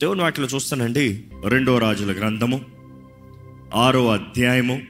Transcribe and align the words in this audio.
దేవుని 0.00 0.22
వాక్యలో 0.22 0.48
చూస్తానండి. 0.48 1.24
రెండో 1.48 1.78
రాజుల 1.78 2.18
గ్రంథము 2.18 2.64
ఆరో 3.74 4.12
అధ్యాయము. 4.12 4.82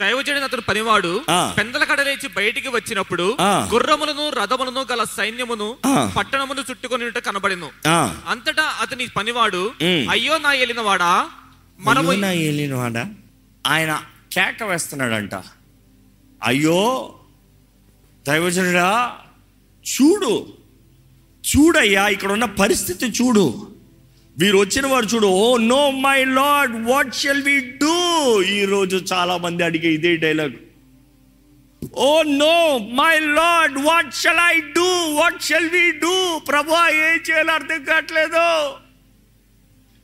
దైవజనుడు 0.00 0.44
అతడు 0.44 0.60
పనివాడు. 0.60 1.20
పెందల 1.58 1.84
కడలేచి 1.84 2.28
బయటికి 2.36 2.68
వచ్చినప్పుడు. 2.68 3.36
గుర్రములను 3.42 4.28
రథములను 4.28 4.86
గల 4.92 5.04
సైన్యమును. 5.04 5.76
పట్టణమును 6.16 6.60
చుట్టుకొని 6.70 7.20
కనబడిను. 7.20 7.70
అంతటా 8.28 8.62
అతని 8.62 9.06
పనివాడు. 9.06 9.72
అయ్యో 10.10 10.38
నా 10.38 10.52
ఏలిన 10.52 10.80
వాడా? 10.80 11.28
మనము 11.80 12.12
నా 12.12 12.32
ఏలినవాడ 12.32 13.06
ఆయన 13.66 14.02
కేక 14.32 14.62
వేస్తున్నాడంట. 14.62 15.34
అయ్యో 16.44 17.14
దైవజనుడా 18.28 19.12
చూడు. 19.92 20.46
చూడయ్యా 21.56 22.08
ఇక్కడ 22.08 22.32
ఉన్న 22.32 22.44
పరిస్థితి 22.44 23.06
చూడు. 23.06 23.71
వీరు 24.40 24.58
వచ్చిన 24.58 24.86
వారు 24.86 25.06
చూడు 25.06 25.26
ఓ 25.26 25.56
no 25.56 25.90
my 25.90 26.24
lord 26.24 26.76
what 26.90 27.14
shall 27.14 27.42
we 27.42 27.56
do? 27.60 27.96
ఈరోజు 28.42 28.96
చాలా 29.12 29.36
మంది 29.36 29.64
అడిగే 29.64 29.90
ఇదే 29.92 30.16
dialogue. 30.16 30.54
Oh 31.94 32.22
no 32.22 32.78
my 32.78 33.18
lord 33.18 33.76
what 33.78 34.14
shall 34.14 34.40
I 34.44 34.60
do? 34.60 34.88
What 35.18 35.42
shall 35.42 35.68
we 35.70 35.90
do? 35.90 36.38
ప్రభా 36.38 36.88
ఏం 36.88 37.18
చేయాలో 37.30 37.52
అర్థం 37.52 37.84
కావట్లేదు. 37.84 38.46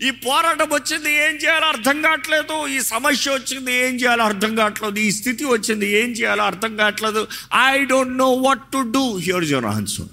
ఈ 0.06 0.10
పోరాటం 0.10 0.68
వచ్చింది 0.72 1.12
ఏం 1.12 1.34
చేయాలో 1.34 1.66
అర్థం 1.66 2.02
కావట్లేదు. 2.02 2.56
ఈ 2.66 2.80
సమస్య 2.80 3.30
వచ్చింది 3.30 3.72
ఏం 3.74 3.94
చేయాలో 3.94 4.24
అర్థం 4.24 4.54
కావట్లేదు. 4.54 4.98
ఈ 4.98 5.10
స్థితి 5.10 5.44
వచ్చింది 5.44 5.86
ఏం 6.00 6.10
చేయాలో 6.10 6.44
అర్థం 6.44 6.76
కావట్లేదు. 6.76 7.28
I 7.54 7.84
don't 7.84 8.14
know 8.18 8.28
what 8.32 8.66
to 8.72 8.82
do. 8.96 9.16
Here 9.16 9.44
your 9.44 9.66
answer. 9.66 10.12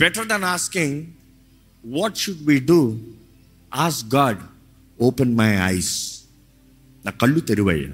Better 0.00 0.26
then 0.26 0.44
asking 0.44 0.98
what 1.86 2.18
should 2.18 2.44
be 2.44 2.58
do 2.58 2.98
as 3.74 4.04
God 4.14 4.38
open 5.00 5.36
my 5.36 5.76
eyes 5.76 6.20
నా 7.04 7.10
కళ్ళు 7.10 7.40
తెరువయ్యా. 7.40 7.88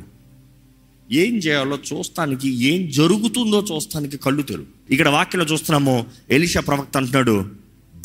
ఏం 1.13 1.37
చేయాలో 1.37 1.79
చూస్తానికి 1.93 2.49
ఏం 2.65 2.91
జరుగుతుందో 2.91 3.67
చూస్తానికి 3.75 4.17
కళ్ళు 4.17 4.43
తెరు. 4.43 4.65
ఇక్కడ 4.91 5.09
వాక్యలో 5.09 5.45
చూస్తున్నాము 5.45 6.07
ఎలిషా 6.31 6.61
ప్రవక్త 6.61 6.97
అంటున్నాడు 6.97 7.45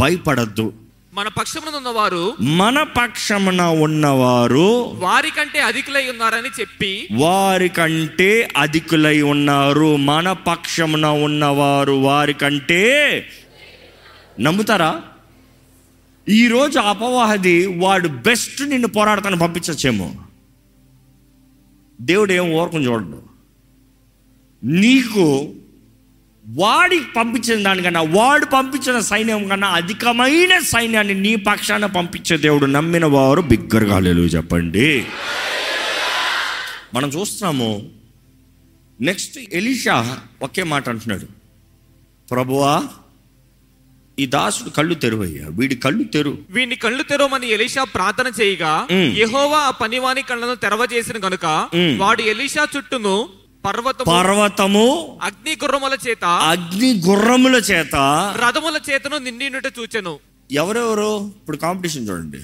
భయపడద్దు. 0.02 0.74
మన 1.14 1.28
పక్షమున 1.28 1.76
ఉన్నవారు 1.76 2.34
మన 2.40 2.84
పక్షమున 2.84 3.62
ఉన్నవారు 3.62 4.92
వారి 4.94 5.32
కంటే 5.32 5.62
అధికులై 5.62 6.10
ఉన్నారని 6.10 6.50
చెప్పి 6.60 7.08
వారి 7.12 7.70
కంటే 7.70 8.50
అధికులై 8.58 9.22
ఉన్నారు. 9.22 9.96
మన 9.96 10.32
పక్షమున 10.32 11.06
ఉన్నవారు 11.06 11.92
వారి 11.92 12.34
కంటే 12.34 12.84
నమ్ముతారా? 14.40 15.04
ఈరోజు 16.30 16.80
అపవాది 16.80 17.66
వాడు 17.66 18.08
బెస్ట్ 18.08 18.62
నిన్ను 18.62 18.88
పోరాడతాను 18.88 19.38
పంపించచ్చేమో. 19.38 20.16
దేవుడు 22.02 22.34
ఏం 22.34 22.54
ఓరకం 22.54 22.86
చూడడు. 22.86 23.22
నీకు 24.64 25.54
వాడికి 26.48 27.06
పంపించిన 27.16 27.64
దానికన్నా 27.64 28.02
వాడు 28.02 28.46
పంపించిన 28.46 29.00
సైన్యం 29.00 29.48
కన్నా 29.48 29.68
అధికమైన 29.68 30.60
సైన్యాన్ని 30.60 31.14
నీ 31.14 31.36
పక్షాన 31.36 31.86
పంపించే 31.86 32.38
దేవుడు 32.38 32.66
నమ్మిన 32.66 33.06
వారు 33.06 33.42
బిగ్గరగా 33.42 34.00
లేలు 34.00 34.22
చెప్పండి. 34.22 35.06
మనం 36.94 37.10
చూస్తున్నాము 37.10 37.90
నెక్స్ట్ 39.02 39.40
ఎలీషా 39.54 40.20
ఒకే 40.42 40.64
మాట 40.64 40.90
అంటున్నాడు. 40.90 41.28
ప్రభువా 42.32 42.84
ఈ 44.20 44.26
దాసుడు 44.26 44.70
కళ్ళు 44.70 44.96
తెరువయ్యా. 44.96 45.48
వీడి 45.50 45.76
కళ్ళు 45.76 46.04
తెరు. 46.04 46.38
వీని 46.50 46.76
కళ్ళు 46.76 47.04
తెరవమని 47.04 47.50
ఎలీషా 47.50 47.84
ప్రార్థన 47.84 48.32
చేయగా. 48.42 48.88
యెహోవా 48.92 49.58
ఆ 49.58 49.72
పనివాని 49.72 50.22
కళ్ళను 50.22 50.56
తెరవజేసిన 50.56 51.28
గనుక. 51.28 51.70
వాడు 51.98 52.22
ఎలీషా 52.22 52.68
చుట్టూను 52.78 53.30
పర్వతము 53.66 54.04
పర్వతము 54.04 55.18
అగ్ని 55.22 55.52
గుర్రముల 55.64 55.98
చేత 56.08 56.26
అగ్ని 56.26 57.02
గుర్రముల 57.06 57.56
చేత 57.56 57.96
రథముల 58.46 58.80
చేతను 58.92 59.18
నిండినట్టు 59.18 59.72
చూచెను. 59.80 60.20
ఎవరెవరు? 60.52 61.26
ఇప్పుడు 61.26 61.58
కాంపిటీషన్ 61.58 62.10
చూడండి. 62.10 62.38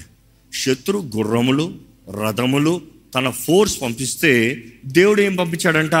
శత్రు 0.52 0.98
గుర్రములు 1.16 1.74
రథములు 2.22 2.80
తన 3.14 3.30
ఫోర్స్ 3.30 3.82
పంపిస్తే 3.82 4.64
దేవుడు 4.86 5.22
ఏం 5.22 5.36
పంపించాడంట? 5.36 5.94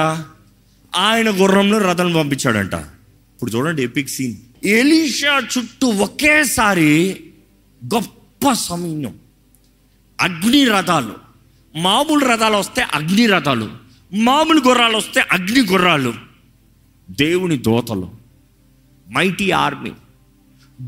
ఆయన 0.96 1.42
గుర్రంలో 1.42 1.78
రథం 1.78 2.12
పంపించాడంట. 2.12 2.74
ఇప్పుడు 2.74 3.50
చూడండి 3.50 3.82
ఎపిక్ 3.82 4.08
సీన్. 4.08 4.34
ఎలీషా 4.64 5.48
చుట్టూ 5.58 5.88
ఒకేసారి 5.88 7.20
గొప్ప 7.94 8.52
సమయం 8.52 9.14
అగ్ని 10.20 10.64
రథాలు. 10.64 11.14
మామూలు 11.76 12.24
రథాలు 12.24 12.56
వస్తే 12.56 12.82
అగ్ని 12.82 13.26
రథాలు. 13.26 13.70
మామూలు 14.12 14.60
గుర్రాలు 14.68 14.96
వస్తే 14.96 15.20
అగ్ని 15.20 15.60
గుర్రాలు. 15.60 16.14
దేవుని 17.10 17.58
దోతలు. 17.58 18.10
Mighty 19.12 19.50
army. 19.50 19.90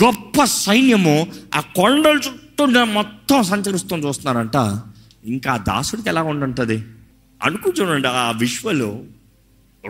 గొప్ప 0.04 0.44
సైన్యము 0.44 1.32
ఆ 1.54 1.60
కొండల 1.60 2.20
చుట్టూ 2.28 2.66
మొత్తం 2.66 3.42
సంచరిస్తూ 3.42 3.96
చూస్తున్నారంట. 3.96 4.80
ఇంకా 5.24 5.52
ఆ 5.52 5.56
దాసుడికి 5.56 6.08
ఎలా 6.08 6.22
ఉండుంటుంది? 6.22 6.84
అనుకు 7.42 7.72
చూడండి 7.80 8.08
ఆ 8.08 8.30
విశ్వలో 8.30 9.02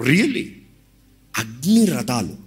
రియలీ 0.02 0.56
అగ్ని 1.38 1.84
రథాలు. 1.84 2.43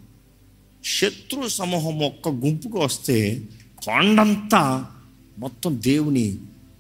శత్రు 0.86 1.48
సమూహం 1.48 2.00
ఒక్క 2.00 2.30
గుంపుకు 2.30 2.84
వస్తే 2.84 3.48
కొండంతా 3.84 4.92
మొత్తం 5.38 5.82
దేవుని 5.84 6.34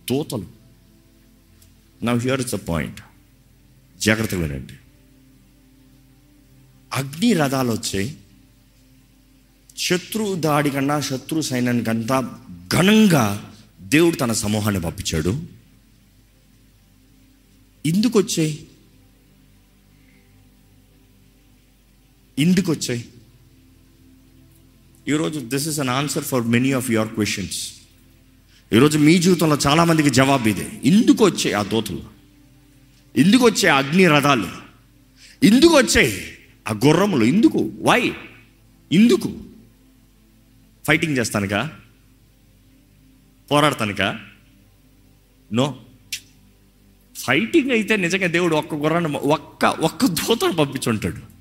దూతలు. 0.09 0.45
Now 2.03 2.19
here 2.19 2.41
is 2.41 2.51
the 2.51 2.55
point 2.55 3.01
జాగ్రత్తగా 3.99 4.41
వినండి. 4.41 4.73
అగ్ని 6.93 7.33
రథాలు 7.33 7.71
వచ్చాయి 7.71 8.17
శత్రు 9.77 10.35
దాడి 10.35 10.69
కన్నా 10.69 11.01
శత్రు 11.01 11.41
సైన్యానికంతా 11.41 12.39
ఘనంగా 12.73 13.53
దేవుడు 13.81 14.15
తన 14.15 14.31
సమూహాన్ని 14.31 14.81
పంపించాడు. 14.81 15.43
ఇందుకు 17.85 18.19
వచ్చాయి? 18.19 18.67
ఇందుకు 22.39 22.71
వచ్చాయి? 22.71 23.05
ఈరోజు 25.09 25.39
this 25.39 25.67
is 25.67 25.79
an 25.79 25.89
answer 25.89 26.23
for 26.23 26.41
many 26.41 26.71
of 26.71 26.91
your 26.91 27.07
questions 27.07 27.71
ఈరోజు 28.73 28.97
మీ 28.97 29.17
జీవితంలో 29.17 29.57
చాలామందికి 29.67 30.09
జవాబు 30.09 30.49
ఇదే. 30.49 30.67
ఇందుకు 30.83 31.25
వచ్చాయి 31.25 31.53
ఆ 31.53 31.63
దోతులు? 31.63 32.03
ఇందుకు 33.15 33.45
వచ్చాయి 33.45 33.75
అగ్ని 33.75 34.07
రథాలు? 34.07 34.47
ఇందుకు 35.43 35.77
వచ్చాయి 35.77 36.37
ఆ 36.67 36.79
గుర్రములు? 36.85 37.25
ఇందుకు 37.25 37.71
వై 37.81 38.13
ఇందుకు 38.91 39.33
ఫైటింగ్ 40.87 41.17
చేస్తానుక 41.17 41.69
పోరాడతానుక 43.51 44.19
నో 45.53 45.75
ఫైటింగ్ 47.15 47.71
అయితే 47.71 47.95
నిజంగా 47.95 48.27
దేవుడు 48.27 48.55
ఒక్క 48.55 48.75
గుర్రాన్ని 48.75 49.17
ఒక్క 49.17 49.65
ఒక్క 49.65 50.05
దూతను 50.05 50.53
పంపించుంటాడు. 50.53 51.36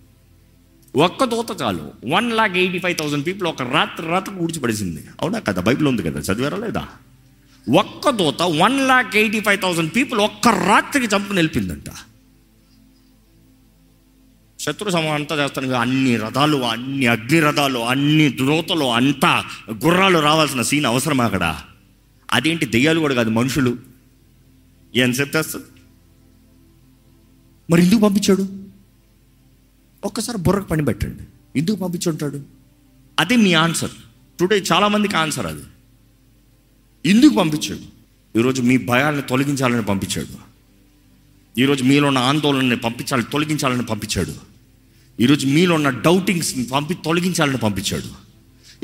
ఒక్క 0.96 1.24
దూత 1.24 1.62
చాలు. 1.62 1.92
One 2.14 2.32
lakh 2.32 2.56
eighty 2.56 2.78
five 2.78 2.98
thousand 2.98 3.26
people 3.26 3.48
ఒక 3.48 3.62
రాత్రి 3.62 4.06
రాత్రి 4.06 4.34
ఊడ్చిపడేసింది. 4.34 5.04
అవునా 5.20 5.38
కదా? 5.38 5.62
బైబిల్ 5.62 5.88
ఉంది 5.88 6.02
కదా? 6.02 6.20
చదివారా 6.20 6.58
లేదా? 6.58 6.88
ఒక్క 7.78 8.10
దూత 8.10 8.42
one 8.42 8.88
lakh 8.88 9.16
eighty 9.16 9.40
five 9.40 9.60
thousand 9.60 9.96
people 9.96 10.20
ఒక్క 10.20 10.48
రాత్రికి 10.48 11.16
చంపు 11.16 11.32
నిలిపిందంట. 11.32 11.84
శత్రు 14.60 14.90
సమూహం 14.90 15.14
అంతా 15.14 15.44
చేస్తాను. 15.44 15.72
అన్ని 15.72 16.16
రథాలు 16.16 16.56
అన్ని 16.56 17.06
అగ్ని 17.06 17.40
రథాలు 17.40 17.78
అన్ని 17.78 18.28
దూతలు 18.28 18.84
అంతా 18.84 19.44
గుర్రాలు 19.70 20.18
రావాల్సిన 20.18 20.62
సీన్ 20.62 20.86
అవసరం 20.86 21.20
అక్కడ? 21.20 21.60
అదేంటి 22.32 22.66
దెయ్యాలు 22.66 23.00
కూడా 23.00 23.14
కాదు 23.14 23.30
మనుషులు? 23.30 23.76
ఎంతసేపు 24.94 25.32
తెస్తుంది 25.32 25.64
మరి 27.70 27.82
ఎందుకు 27.82 28.00
పంపించాడు? 28.00 28.65
ఒక్కసారి 30.06 30.38
బుర్రకు 30.38 30.64
పని 30.64 30.84
పెట్టండి. 30.84 31.22
ఎందుకు 31.58 31.76
పంపించుంటాడు? 31.76 32.40
అది 33.20 33.36
మీ 33.36 33.52
ఆన్సర్. 33.52 33.90
టుడే 34.40 34.56
చాలామందికి 34.72 35.16
ఆన్సర్ 35.16 35.46
అది. 35.46 35.62
ఎందుకు 37.06 37.34
పంపించాడు? 37.34 37.96
ఈరోజు 38.38 38.62
మీ 38.62 38.76
భయాలను 38.78 39.22
తొలగించాలని 39.22 39.82
పంపించాడు. 39.82 40.46
ఈరోజు 41.60 41.84
మీలో 41.84 42.06
ఉన్న 42.06 42.18
ఆందోళనని 42.18 42.76
పంపించాలి 42.76 43.24
తొలగించాలని 43.32 43.82
పంపించాడు. 43.82 44.34
ఈరోజు 45.20 45.46
మీలో 45.46 45.74
ఉన్న 45.74 45.90
డౌటింగ్స్ని 45.90 46.64
పంపి 46.64 46.94
తొలగించాలని 46.94 47.56
పంపించాడు. 47.56 48.26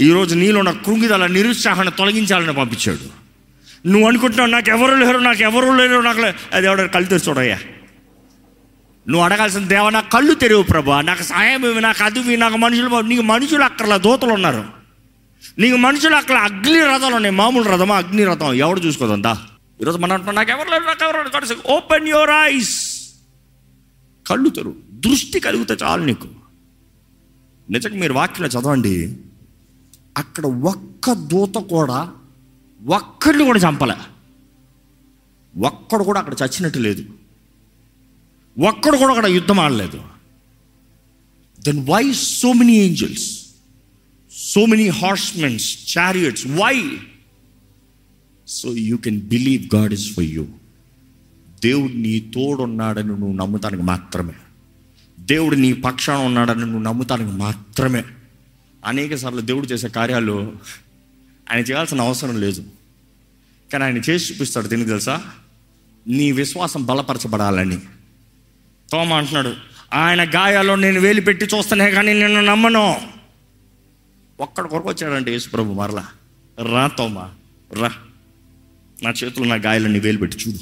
ఈరోజు 0.02 0.34
నీలో 0.34 0.58
ఉన్న 0.58 0.70
కృంగిదల 0.70 1.26
నిరుత్సాహాన్ని 1.26 1.92
తొలగించాలని 1.98 2.52
పంపించాడు. 2.52 3.22
నువ్వు 3.88 4.08
అనుకుంటున్నావు 4.08 4.50
నాకు 4.50 4.70
ఎవరు 4.70 4.94
లేరు 4.94 5.18
నాకు 5.18 5.42
ఎవరు 5.42 5.76
లేరు 5.76 6.00
నాకు 6.00 6.20
అది 6.56 6.66
ఎవడ 6.66 6.86
కళ్ళు 6.86 7.08
తెరిచి 7.08 7.28
చూడయ్యా. 7.28 7.60
నువ్వు 9.08 9.24
అడగాల్సిన 9.24 9.66
దేవ 9.66 9.90
నాకు 9.90 10.10
కళ్ళు 10.10 10.34
తెరువు 10.34 10.62
ప్రభా. 10.62 11.00
నాకు 11.00 11.22
సాయం 11.22 11.64
ఇవి 11.64 11.80
నాకు 11.80 12.04
అది 12.04 12.36
నాకు 12.36 12.56
మనుషులు 12.56 13.00
నీకు 13.00 13.22
మనుషులు 13.22 13.62
అక్కడ 13.62 13.96
దూతలు 13.96 14.32
ఉన్నారు. 14.32 14.64
నీకు 15.58 15.76
మనుషులు 15.76 16.14
అక్కడ 16.14 16.34
అగ్ని 16.34 16.80
రథాలు 16.80 17.14
ఉన్నాయి 17.14 17.36
మామూలు 17.36 17.68
రథమా 17.68 17.96
అగ్ని 17.96 18.24
రథం? 18.24 18.52
ఎవడు 18.52 18.80
చూసుకోదంతా 18.80 19.46
ఈరోజు 19.80 19.98
మనం 19.98 20.12
అంటున్నాం 20.12 20.34
నాకు 20.34 20.50
ఎవరు 20.50 20.70
లేరు 20.70 20.82
నాకు 20.82 21.04
ఎవరు 21.04 21.72
ఓపెన్ 21.72 22.08
యువర్ 22.08 22.30
ఐస్ 22.30 23.08
కళ్ళు 24.26 24.48
తెరువు. 24.48 24.74
దృష్టి 24.92 25.40
కలిగితే 25.40 25.76
చాలు 25.82 26.04
నీకు. 26.04 26.28
నిజంగా 27.70 27.96
మీరు 27.96 28.12
వాక్యంలో 28.12 28.60
చదవండి. 28.60 29.16
అక్కడ 30.18 30.46
ఒక్క 30.46 31.12
దూత 31.12 31.54
కూడా 31.54 32.10
ఒక్కడిని 32.86 33.44
కూడా 33.44 33.58
చంపలే. 33.58 33.94
ఒక్కడు 35.66 36.04
కూడా 36.04 36.20
అక్కడ 36.20 36.34
చచ్చినట్టు 36.42 36.78
లేదు. 36.78 37.04
ఒక్కడు 38.58 38.96
కూడా 38.96 39.10
అక్కడ 39.10 39.26
యుద్ధం 39.26 39.60
ఆడలేదు. 39.60 40.04
Then 41.60 41.86
why 41.88 42.12
so 42.12 42.52
many 42.52 42.72
angels 42.72 43.46
so 44.36 44.66
many 44.66 44.88
horsemens 44.88 45.98
chariots 45.98 46.46
why 46.46 46.98
so 48.48 48.76
you 48.76 48.96
can 48.96 49.20
believe 49.20 49.74
God 49.74 49.92
is 49.92 50.12
for 50.12 50.24
you 50.24 50.46
దేవుడు 51.62 51.92
నీ 51.92 52.20
తోడున్నాడని 52.20 53.08
నువ్వు 53.08 53.32
నమ్ముతానికి 53.32 53.82
మాత్రమే. 53.82 54.32
దేవుడు 55.20 55.56
నీ 55.56 55.72
పక్షాన 55.72 56.16
ఉన్నాడని 56.16 56.60
నువ్వు 56.60 56.78
నమ్ముతానికి 56.78 57.30
మాత్రమే. 57.30 58.04
అనేక 58.84 59.14
సార్లు 59.14 59.40
దేవుడు 59.40 59.66
చేసే 59.66 59.88
కార్యాలు 59.88 60.52
ఆయన 61.50 61.60
చేయాల్సిన 61.60 62.00
అవసరం 62.00 62.40
లేదు. 62.40 62.64
కానీ 63.72 63.84
ఆయన 63.84 63.96
చేసి 63.96 64.34
చూపిస్తాడు 64.34 64.68
దీనికి 64.68 64.88
తెలుసా? 64.88 65.24
నీ 66.06 66.32
విశ్వాసం 66.32 66.86
బలపరచబడాలని. 66.86 67.78
తోమ 68.92 69.12
అంటున్నాడు 69.12 69.56
ఆయన 69.94 70.24
గాయాల్లో 70.24 70.76
నేను 70.76 71.00
వేలు 71.00 71.20
పెట్టి 71.20 71.44
చూస్తానే 71.44 71.90
కానీ 71.90 72.14
నిన్ను 72.14 72.40
నమ్మను. 72.40 73.00
ఒక్కడ 74.40 74.66
కొరకు 74.66 74.88
వచ్చాడంటే 74.88 75.32
యేసుప్రభు 75.32 75.72
మరలా 75.72 76.06
రా 76.72 76.86
తోమా 76.86 77.30
రా. 77.72 77.92
నా 79.02 79.10
చేతులు 79.10 79.44
నా 79.44 79.54
గాయాలని 79.54 79.98
వేలు 79.98 80.18
పెట్టి 80.18 80.38
చూడు. 80.38 80.58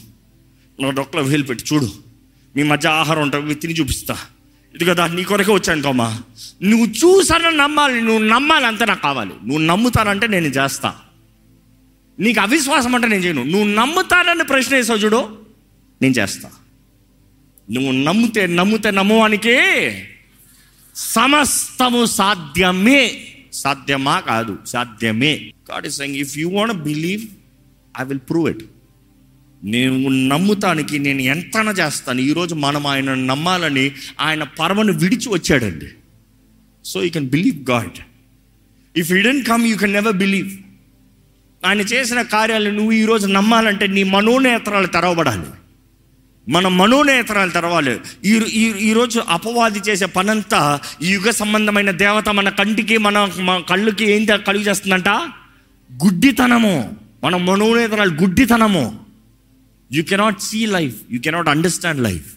నా 0.83 0.91
డొక్కలో 0.91 1.23
వేలు 1.23 1.43
పెట్టి 1.43 1.75
చూడు. 1.75 1.93
మీ 2.57 2.63
మధ్య 2.63 2.89
ఆహారం 2.89 3.23
ఉంటుంది 3.23 3.55
తిని 3.55 3.75
చూపిస్తా. 3.75 4.19
ఇది 4.75 4.85
కదా 4.85 5.07
నీ 5.07 5.25
కొరకే 5.25 5.53
వచ్చాను 5.53 5.83
తోమా. 5.83 6.21
నువ్వు 6.63 6.87
చూసానని 6.87 7.57
నమ్మాలి 7.57 8.01
నువ్వు 8.01 8.25
నమ్మాలి 8.25 8.67
అంతే 8.67 8.85
నాకు 8.85 9.03
కావాలి. 9.03 9.31
నువ్వు 9.31 9.59
నమ్ముతానంటే 9.59 10.27
నేను 10.27 10.47
చేస్తా. 10.47 10.95
నీకు 12.21 12.41
అవిశ్వాసం 12.41 12.95
అంటే 12.95 13.09
నేను 13.09 13.25
చేయను. 13.25 13.43
నువ్వు 13.43 13.69
నమ్ముతానని 13.69 14.45
ప్రశ్న 14.45 14.77
వేసావు 14.77 14.99
చూడు 14.99 15.39
నేను 16.03 16.15
చేస్తా. 16.15 16.51
నువ్వు 17.71 17.93
నమ్మితే 17.93 18.47
నమ్మితే 18.47 18.91
నమ్మవానికి 18.91 19.57
సమస్తము 20.97 22.07
సాధ్యమే. 22.07 23.27
సాధ్యమా 23.53 24.21
కాదు 24.21 24.59
సాధ్యమే. 24.67 25.53
God 25.71 25.87
is 25.87 25.97
saying 25.97 26.17
if 26.17 26.39
you 26.39 26.51
want 26.51 26.75
believe 26.75 27.23
I 28.01 28.05
will 28.05 28.19
prove 28.19 28.51
it 28.51 28.65
నేను 29.65 30.09
నమ్ముతానికి 30.09 30.99
నేను 30.99 31.21
ఎంతన 31.21 31.69
చేస్తాను? 31.69 32.21
ఈరోజు 32.21 32.55
మనం 32.55 32.87
ఆయన 32.87 33.15
నమ్మాలని 33.15 33.91
ఆయన 34.21 34.43
పరమను 34.43 34.93
విడిచి 34.93 35.29
వచ్చాడండి. 35.29 35.87
So 36.85 37.03
you 37.03 37.11
can 37.11 37.29
believe 37.29 37.71
God 37.71 37.99
if 38.99 39.11
you 39.13 39.23
didn't 39.23 39.49
come 39.49 39.67
you 39.67 39.77
can 39.77 39.93
never 39.93 40.17
believe 40.17 40.51
ఆయన 41.67 41.81
చేసిన 41.81 42.23
కార్యాలు 42.23 42.71
నువ్వు 42.71 42.93
ఈరోజు 42.93 43.27
నమ్మాలంటే 43.27 43.87
నీ 43.87 44.03
మనోనేత్రాలు 44.03 44.87
తెరవబడాలి. 44.87 45.51
మన 46.51 46.69
మనోనేతరాలు 46.69 47.51
తెరవాలి. 47.51 47.99
ఈ 48.25 48.35
ఈ 48.35 48.89
ఈరోజు 48.91 49.21
అపవాది 49.29 49.79
చేసే 49.79 50.07
పనంతా 50.07 50.81
యుగ 51.03 51.31
సంబంధమైన 51.31 51.91
దేవత 51.91 52.29
మన 52.29 52.49
కంటికి 52.49 52.99
మన 52.99 53.31
కళ్ళుకి 53.69 54.11
ఏం 54.11 54.27
కలుగు 54.47 54.63
చేస్తుందంట? 54.63 55.09
గుడ్డితనము. 56.05 56.93
మన 57.25 57.37
మనోనేతరాలు 57.37 58.11
గుడ్డితనము. 58.11 58.99
You 59.93 60.03
cannot 60.03 60.43
see 60.43 60.67
life 60.67 60.97
you 61.11 61.21
cannot 61.21 61.49
understand 61.49 62.03
life 62.03 62.33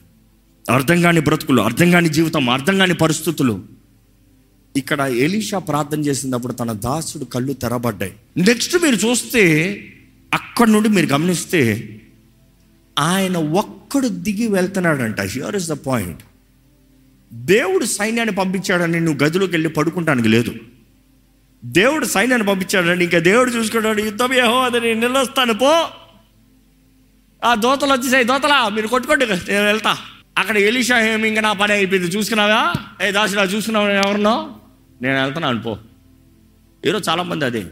అర్థం 0.69 1.01
కాని 1.01 1.19
బ్రతుకులు 1.19 1.61
అర్థం 1.61 1.91
కాని 1.91 2.09
జీవితం 2.09 2.49
అర్థం 2.49 2.77
కాని 2.77 2.93
పరిస్థితులు. 2.93 3.63
ఇక్కడ 4.75 5.01
ఎలీషా 5.01 5.59
ప్రార్థన 5.59 5.99
చేసినప్పుడు 5.99 6.53
తన 6.53 6.71
దాసుడు 6.71 7.25
కళ్ళు 7.25 7.53
తెరబడ్డాయి. 7.53 8.13
నెక్స్ట్ 8.37 8.83
మీరు 8.83 8.95
చూస్తే 8.95 9.43
అక్కడి 10.33 10.71
నుండి 10.71 10.89
మీరు 10.89 11.05
గమనిస్తే 11.05 11.89
ఆయన 12.99 13.37
ఒక్కడు 13.37 14.07
దిగి 14.07 14.47
వెళ్తున్నాడంట. 14.47 15.21
హియర్ 15.21 15.55
ఇస్ 15.55 15.69
ద 15.69 15.71
పాయింట్ 15.71 16.19
దేవుడు 17.33 17.85
సైన్యాన్ని 17.85 18.35
పంపించాడని 18.35 18.99
నువ్వు 18.99 19.23
గదిలోకి 19.25 19.51
వెళ్ళి 19.51 19.69
పడుకుంటానికి 19.69 20.27
లేదు. 20.27 20.55
దేవుడు 21.65 22.05
సైన్యాన్ని 22.05 22.47
పంపించాడని 22.47 23.03
ఇంకా 23.03 23.19
దేవుడు 23.19 23.51
చూసుకున్నాడు 23.51 24.01
యుద్ధం 24.01 24.33
ఏహో 24.33 24.61
అది 24.61 24.79
నేను 24.79 25.07
నిలుస్తాను 25.07 25.53
పో. 25.53 25.87
ఆ 27.43 27.55
దోతలు 27.55 27.93
వచ్చేసాయి 27.93 28.23
దోతలా 28.23 28.69
మీరు 28.69 28.87
కొట్టుకోండి 28.87 29.25
నేను 29.25 29.65
వెళ్తా. 29.65 29.97
అక్కడ 30.37 30.57
ఎలీషా 30.57 30.99
ఏమి 30.99 31.27
ఇంకా 31.27 31.41
నా 31.41 31.53
పని 31.53 31.73
అయిపోయింది 31.73 32.09
చూసుకున్నావా? 32.09 32.73
ఏ 33.07 33.11
దాసుడా 33.11 33.43
చూసుకున్నావు 33.43 33.87
ఎవరినో? 33.87 34.55
నేను 35.01 35.21
వెళ్తున్నాను 35.21 35.61
పో. 35.61 35.77
ఈరోజు 36.85 37.09
చాలామంది 37.09 37.45
అదే. 37.45 37.65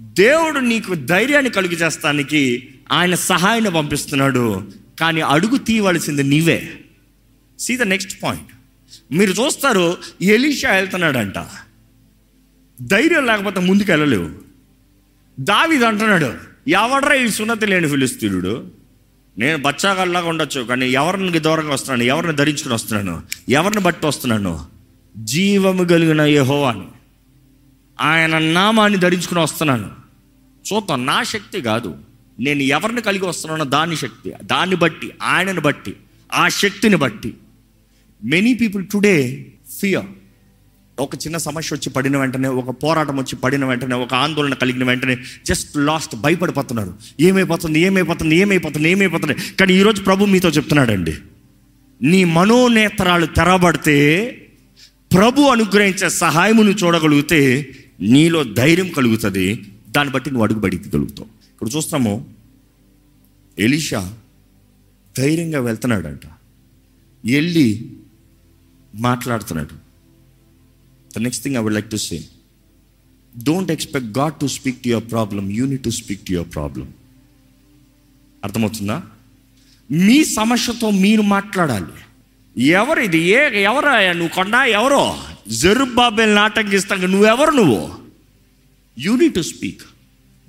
దేవుడు 0.00 0.58
నీకు 0.58 0.94
ధైర్యాన్ని 0.94 1.50
కలుగు 1.50 1.72
చేస్తానికి 1.72 2.68
ఆయన 2.92 3.14
సహాయాన్ని 3.14 3.70
పంపిస్తున్నాడు. 3.70 4.72
కానీ 5.00 5.20
అడుగు 5.20 5.56
తీయవలసింది 5.56 6.22
నీవే. 6.22 6.80
సీ 7.58 7.76
ద 7.76 7.82
నెక్స్ట్ 7.82 8.22
పాయింట్ 8.22 8.52
మీరు 9.14 9.30
చూస్తారు 9.30 9.96
ఎలీషా 10.22 10.72
వెళ్తున్నాడంట. 10.72 11.34
ధైర్యం 12.82 13.26
లేకపోతే 13.26 13.60
ముందుకు 13.60 13.90
వెళ్ళలేవు 13.90 14.30
దావిది 15.40 15.86
అంటున్నాడు 15.86 16.34
ఎవడరా 16.68 17.14
ఈ 17.14 17.28
సున్నతి 17.28 17.66
లేని 17.66 17.88
ఫిలిస్తీనుడు? 17.88 18.66
నేను 19.38 19.62
బచ్చాగాల్లాగా 19.62 20.28
ఉండొచ్చు 20.28 20.60
కానీ 20.60 20.90
ఎవరిని 20.90 21.38
దూరంగా 21.38 21.72
వస్తున్నాను? 21.72 22.02
ఎవరిని 22.02 22.36
ధరించుకుని 22.36 22.74
వస్తున్నాను? 22.74 23.22
ఎవరిని 23.48 23.80
బట్టి 23.80 24.06
వస్తున్నాను? 24.06 24.66
జీవము 25.16 25.84
కలిగిన 25.84 26.20
యహోవాని. 26.20 26.86
ఆయన 28.00 28.38
నామాన్ని 28.38 28.98
ధరించుకుని 28.98 29.40
వస్తున్నాను. 29.40 29.90
చూద్దాం 30.72 31.06
నా 31.06 31.22
శక్తి 31.22 31.60
కాదు. 31.60 31.96
నేను 32.40 32.62
ఎవరిని 32.62 33.00
కలిగి 33.00 33.26
వస్తున్నానో 33.26 33.64
దాని 33.64 33.96
శక్తి 33.96 34.32
దాన్ని 34.42 34.76
బట్టి 34.76 35.10
ఆయనను 35.22 35.60
బట్టి 35.60 35.96
ఆ 36.34 36.48
శక్తిని 36.48 36.96
బట్టి. 36.96 37.34
మెనీ 38.24 38.54
పీపుల్ 38.54 38.86
టుడే 38.92 39.46
ఫియర్ 39.80 40.04
ఒక 40.98 41.14
చిన్న 41.14 41.36
సమస్య 41.36 41.76
వచ్చి 41.76 41.90
పడిన 41.90 42.16
వెంటనే 42.16 42.48
ఒక 42.48 42.82
పోరాటం 42.82 43.16
వచ్చి 43.16 43.36
పడిన 43.36 43.64
వెంటనే 43.64 43.94
ఒక 43.94 44.14
ఆందోళన 44.14 44.54
కలిగిన 44.54 44.84
వెంటనే 44.84 45.16
జస్ట్ 45.46 45.76
లాస్ట్ 45.76 46.16
భయపడిపోతున్నారు. 46.16 46.94
ఏమైపోతుంది 47.20 47.80
ఏమైపోతుంది 47.80 48.36
ఏమైపోతుంది 48.36 48.90
ఏమైపోతుంది. 48.90 49.34
కానీ 49.60 49.74
ఈరోజు 49.74 50.02
ప్రభు 50.02 50.24
మీతో 50.24 50.48
చెప్తున్నాడండి. 50.48 51.14
నీ 52.02 52.24
మనోనేత్రాలు 52.24 53.26
తెరబడితే 53.26 53.96
ప్రభు 55.16 55.42
అనుగ్రహించే 55.42 56.08
సహాయమును 56.08 56.70
చూడగలిగితే 56.70 57.70
నీలో 58.00 58.44
ధైర్యం 58.44 58.88
కలుగుతుంది. 58.88 59.74
దాన్ని 59.88 60.14
బట్టి 60.14 60.30
నువ్వు 60.30 60.44
అడుగుబడి 60.44 60.76
గలుగుతావు 60.76 61.28
ఇప్పుడు 61.52 61.70
చూస్తాము 61.70 62.34
ఎలీషా 63.58 64.16
ధైర్యంగా 65.18 65.60
వెళ్తున్నాడంట. 65.60 66.26
వెళ్ళి 67.24 67.96
మాట్లాడుతున్నాడు. 68.94 69.74
The 71.16 71.18
next 71.18 71.44
thing 71.44 71.56
I 71.56 71.58
would 71.58 71.74
like 71.74 71.90
to 71.90 71.96
say 71.96 72.24
don't 73.42 73.72
expect 73.72 74.18
God 74.18 74.34
to 74.34 74.46
speak 74.46 74.82
to 74.82 74.88
your 74.88 75.10
problem 75.10 75.52
you need 75.52 75.82
to 75.82 75.90
speak 75.90 76.26
to 76.26 76.32
your 76.32 76.54
problem 76.54 76.94
అర్థమవుతుందా? 78.44 79.02
మీ 79.90 80.24
సమస్యతో 80.24 80.90
మీరు 80.90 81.22
మాట్లాడాలి. 81.22 81.92
ఎవరు 82.62 83.00
ఇది? 83.00 83.18
ఏ 83.18 83.62
ఎవరు 83.62 84.12
నువ్వు 84.12 84.34
కొండ? 84.34 84.54
ఎవరో? 84.54 85.18
జరుబాబేల్ 85.50 86.38
ఆటంకిస్తాక 86.38 87.00
నువ్వెవరు 87.00 87.50
నువ్వు? 87.50 87.94
యూనిట్ 88.98 89.34
టు 89.34 89.40
స్పీక్ 89.40 89.82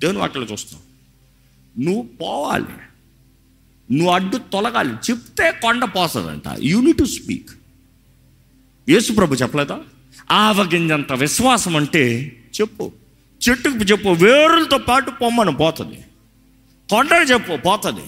దేవుని 0.00 0.18
వాటిలో 0.18 0.44
చూస్తాం 0.44 0.80
నువ్వు 1.84 2.02
పోవాలి. 2.02 2.64
నువ్వు 3.96 4.14
అడ్డు 4.14 4.36
తొలగాలి. 4.36 4.94
చెప్తే 5.10 5.50
కొండ 5.50 5.84
పోతుందంట 5.84 6.42
you need 6.60 6.98
to 6.98 7.04
speak 7.04 7.50
Yesu 8.88 9.12
ప్రభు 9.12 9.34
చెప్పలేదా? 9.34 9.80
ఆవగింజంత 10.30 11.12
విశ్వాసం 11.12 11.76
అంటే 11.76 12.36
చెప్పు. 12.60 12.92
చెట్టుకు 13.48 13.74
చెప్పు 13.74 14.08
వేరులతో 14.08 14.78
పాటు 14.78 15.10
పొమ్మను 15.10 15.52
పోతుంది. 15.52 16.04
కొండను 16.90 17.24
చెప్పు 17.24 17.56
పోతుంది. 17.56 18.04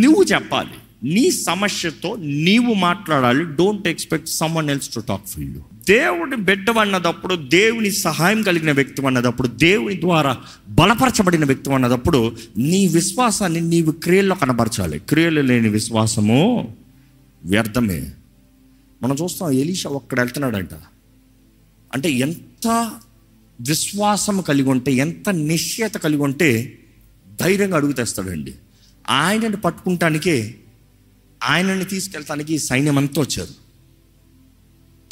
నువ్వు 0.00 0.22
చెప్పాలి. 0.22 0.74
నీ 1.04 1.30
సమస్యతో 1.30 2.16
నీవు 2.20 2.74
మాట్లాడాలి. 2.74 3.44
Don't 3.44 3.88
expect 3.88 4.28
someone 4.28 4.70
else 4.70 4.94
to 4.94 5.00
talk 5.00 5.26
for 5.26 5.40
you 5.40 5.52
దేవుడి 5.88 6.36
బిడ్డ 6.36 6.70
అన్నదప్పుడు 6.70 7.34
దేవుని 7.34 7.90
సహాయం 7.90 8.42
కలిగిన 8.42 8.72
వ్యక్తి 8.72 9.06
అన్నదప్పుడు 9.06 9.48
దేవుని 9.48 10.00
ద్వారా 10.00 10.36
బలపరచబడిన 10.68 11.44
వ్యక్తి 11.44 11.72
అన్నదప్పుడు 11.72 12.36
నీ 12.58 12.86
విశ్వాసాన్ని 12.86 13.60
నీవు 13.60 13.90
క్రియల్లో 13.90 14.34
కనబరచాలి. 14.34 14.98
క్రియలు 14.98 15.40
లేని 15.40 15.68
విశ్వాసము 15.68 16.74
వ్యర్థమే. 17.44 18.10
మనం 19.02 19.16
చూస్తాం 19.22 19.50
ఎలీషా 19.50 19.90
ఒక్కడ 19.90 20.20
వెళ్తున్నాడంట. 20.20 20.74
అంటే 21.94 22.10
ఎంత 22.10 22.90
విశ్వాసం 23.60 24.40
కలిగి 24.40 24.68
ఉంటే 24.68 24.92
ఎంత 24.92 25.30
నిశ్చయత 25.30 25.94
కలిగి 25.94 26.22
ఉంటే 26.22 26.78
ధైర్యంగా 27.40 27.76
అడుగు 27.76 27.92
తెస్తాడండి. 27.92 28.54
ఆయనను 29.10 29.56
పట్టుకుంటానికే 29.56 30.54
ఆయనని 31.44 31.84
తీసుకెళ్తానికి 31.84 32.58
సైన్యం 32.58 32.98
అంతా 32.98 33.22
వచ్చారు. 33.22 33.54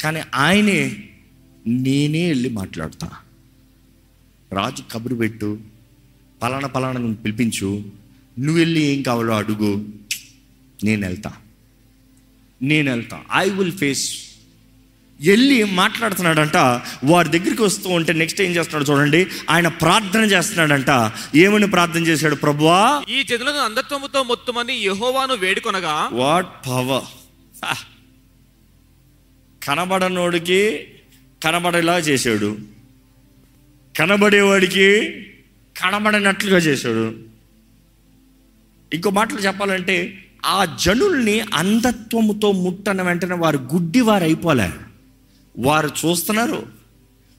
కానీ 0.01 0.21
ఆయనే 0.35 1.09
నేనే 1.67 2.27
వెళ్ళి 2.27 2.49
మాట్లాడతా. 2.49 3.11
రాజు 4.53 4.83
కబురు 4.91 5.15
పెట్టు 5.15 5.59
పలానా 6.41 6.67
పలానా 6.67 6.99
నువ్వు 6.99 7.15
పిలిపించు 7.15 7.83
నువ్వు 8.39 8.57
వెళ్ళి 8.59 8.81
ఏం 8.81 9.01
కావాలో 9.01 9.35
అడుగు 9.35 9.89
నేను 10.83 11.07
వెళ్తా. 11.07 11.37
నేను 12.61 12.91
వెళ్తా. 12.91 13.23
ఐ 13.35 13.49
విల్ 13.49 13.71
ఫేస్ 13.71 14.28
వెళ్ళి 15.27 15.63
మాట్లాడుతున్నాడంట 15.63 16.57
వారి 17.03 17.29
దగ్గరికి 17.29 17.61
వస్తూ 17.61 17.89
ఉంటే 17.89 18.13
నెక్స్ట్ 18.13 18.41
ఏం 18.41 18.55
చేస్తున్నాడు 18.55 18.91
చూడండి 18.91 19.27
ఆయన 19.49 19.67
ప్రార్థన 19.67 20.19
చేస్తున్నాడంట. 20.19 21.11
ఏమని 21.35 21.67
ప్రార్థన 21.67 22.07
చేశాడు 22.07 22.35
ప్రభువా? 22.35 23.03
ఈ 23.09 23.23
జనులను 23.23 23.57
అంధత్వముతో 23.57 24.23
మొత్తమని 24.23 24.73
యెహోవాను 24.73 25.33
వేడుకొనగా 25.33 26.09
వాట్ 26.11 26.67
పవర్ 26.67 27.03
కనబడనోడికి 29.65 30.87
కనబడేలా 31.43 31.97
చేశాడు. 31.97 32.57
కనబడేవాడికి 33.99 35.09
కనబడినట్లుగా 35.81 36.57
చేశాడు. 36.57 37.15
ఇంకో 38.93 39.09
మాటలు 39.09 39.37
చెప్పాలంటే 39.37 40.25
ఆ 40.45 40.77
జనుల్ని 40.81 41.41
అంధత్వముతో 41.53 42.51
ముట్టన 42.51 43.01
వెంటనే 43.01 43.35
వారు 43.35 43.57
గుడ్డి 43.57 44.01
వారు 44.01 44.23
అయిపోలే 44.23 44.69
వారు 45.57 45.87
చూస్తున్నారు 45.87 46.67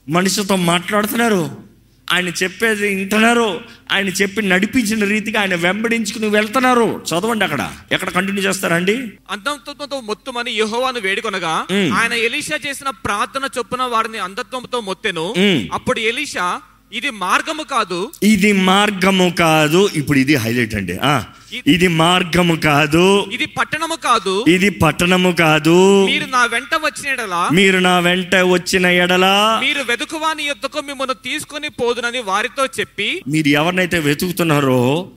మనిషితో 0.09 0.55
మాట్లాడుతున్నారు 0.55 1.71
ఆయన 2.13 2.27
చెప్పేది 2.27 2.87
వింటున్నారు 2.87 3.61
ఆయన 3.91 4.07
చెప్పి 4.07 4.41
నడిపించిన 4.41 5.05
రీతిగా 5.05 5.41
ఆయన 5.41 5.55
వెంబడించుకుని 5.55 6.27
వెళ్తున్నారు 6.27 7.03
చదవండి 7.09 7.43
అక్కడ 7.45 7.71
ఎక్కడ 7.91 8.09
కంటిన్యూ 8.09 8.43
చేస్తారండి 8.43 8.95
అంధత్వముతో 9.29 10.01
మొత్తమని 10.01 10.51
యెహోవాను 10.51 10.99
వేడుకొనగా. 10.99 11.67
ఆయన 11.97 12.13
ఎలీషా 12.13 12.59
చేసిన 12.67 12.89
ప్రార్థన 12.89 13.49
చొప్పున 13.57 13.81
వారిని 13.81 14.17
అంధత్వంతో 14.17 14.79
మొత్తెను. 14.79 15.33
అప్పుడు 15.73 15.99
ఎలీషా 15.99 16.61
ఇది 16.93 17.09
మార్గము 17.09 17.63
కాదు. 17.63 18.11
ఇది 18.23 18.51
మార్గము 18.51 19.35
కాదు. 19.39 19.89
ఇప్పుడు 19.93 20.17
ఇది 20.17 20.35
హైలైట్ 20.35 20.75
అండి. 20.75 20.97
ఆ, 21.03 21.23
ఇది 21.67 21.87
మార్గము 21.87 22.55
కాదు. 22.55 23.25
ఇది 23.33 23.45
పట్టణము 23.45 23.95
కాదు. 23.95 24.45
ఇది 24.47 24.69
పట్టణము 24.69 25.31
కాదు. 25.31 26.05
మీరు 26.05 26.25
నా 26.25 26.45
వెంట 26.45 26.75
వచ్చిన 26.75 27.07
యెడల 27.07 27.49
మీరు 27.53 27.77
నా 27.77 27.99
వెంట 27.99 28.35
వచ్చిన 28.35 28.85
ఎడలా 28.85 29.59
మీరు 29.63 29.83
వెతుకువాని 29.83 30.43
యొద్దకు 30.43 30.81
మిమ్మల్ని 30.81 31.15
తీసుకొని 31.15 31.69
పోదునని 31.69 32.19
వారితో 32.19 32.65
చెప్పి 32.65 33.23
మీరు 33.27 33.47
ఎవరినైతే 33.47 33.99
వెతుకుతున్నారో 33.99 35.09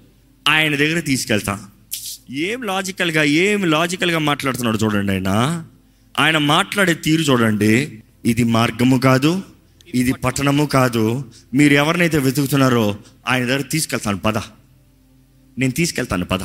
ఆయన 0.49 0.76
దగ్గర 0.76 1.00
తీసుకెళ్తా. 1.00 1.59
ఏం 2.31 2.62
లాజికల్గా 2.62 3.23
ఏం 3.23 3.64
లాజికల్గా 3.64 4.19
మాట్లాడుతున్నాడు 4.19 4.76
చూడండి 4.76 5.12
ఆయన. 5.12 5.64
ఆయన 6.19 6.38
మాట్లాడే 6.38 6.95
తీరు 6.95 7.23
చూడండి. 7.23 7.99
ఇది 8.25 8.45
మార్గము 8.45 8.97
కాదు. 8.99 9.43
ఇది 9.95 10.13
పట్టణము 10.13 10.65
కాదు. 10.67 11.25
మీరు 11.55 11.75
ఎవరినైతే 11.75 12.19
వెతుకుతున్నారో 12.19 12.97
ఆయన 13.29 13.45
దగ్గర 13.45 13.61
తీసుకెళ్తాను. 13.61 14.19
పద. 14.19 14.39
నేను 15.59 15.73
తీసుకెళ్తాను. 15.73 16.25
పద. 16.25 16.39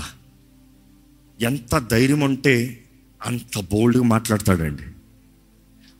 ఎంత 1.41 1.77
ధైర్యం 1.91 2.19
ఉంటే 2.19 2.83
అంత 3.25 3.59
బోల్డ్గా 3.71 4.03
మాట్లాడతాడండి. 4.03 4.83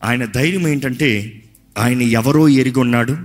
ఆయన 0.04 0.26
ధైర్యం 0.26 0.68
ఏంటంటే 0.68 1.44
ఆయన 1.78 2.02
ఎవరో 2.02 2.48
ఎరిగొన్నాడు. 2.48 3.18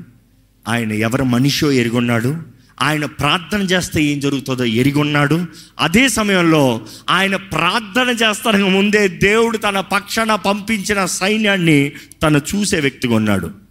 ఆయన 0.69 0.93
ఎవరి 0.93 1.25
మనిషో 1.25 1.71
ఎరిగొన్నాడు. 1.73 2.37
ఆయన 2.83 3.05
ప్రార్థన 3.05 3.63
చేస్తే 3.63 4.03
ఏం 4.03 4.21
జరుగుతుందో 4.21 4.65
ఎరిగొన్నాడు. 4.65 5.47
అదే 5.79 6.09
సమయంలో 6.09 6.87
ఆయన 7.11 7.37
ప్రార్థన 7.37 8.09
చేస్తానికి 8.09 8.65
ముందే 8.65 9.09
దేవుడు 9.09 9.57
తన 9.57 9.81
పక్షాన 9.81 10.35
పంపించిన 10.35 11.07
సైన్యాన్ని 11.07 11.93
తను 12.23 12.39
చూసే 12.39 12.81
వ్యక్తిగా 12.81 13.15
ఉన్నాడు. 13.15 13.64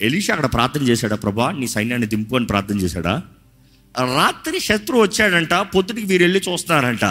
ఎలీషా 0.00 0.34
అక్కడ 0.34 0.52
ప్రార్థన 0.52 0.82
చేశాడా 0.82 1.16
ప్రభా? 1.16 1.52
నీ 1.52 1.68
సైన్యాన్ని 1.68 2.08
దింపు 2.08 2.36
అని 2.36 2.46
ప్రార్థన 2.46 2.78
చేశాడా? 2.78 3.22
రాత్రి 3.98 4.60
శత్రువు 4.60 5.02
వచ్చాడంట 5.02 5.54
పొద్దుటికి 5.54 6.06
వీరు 6.06 6.22
వెళ్ళి 6.22 6.40
చూస్తున్నారంట. 6.48 7.04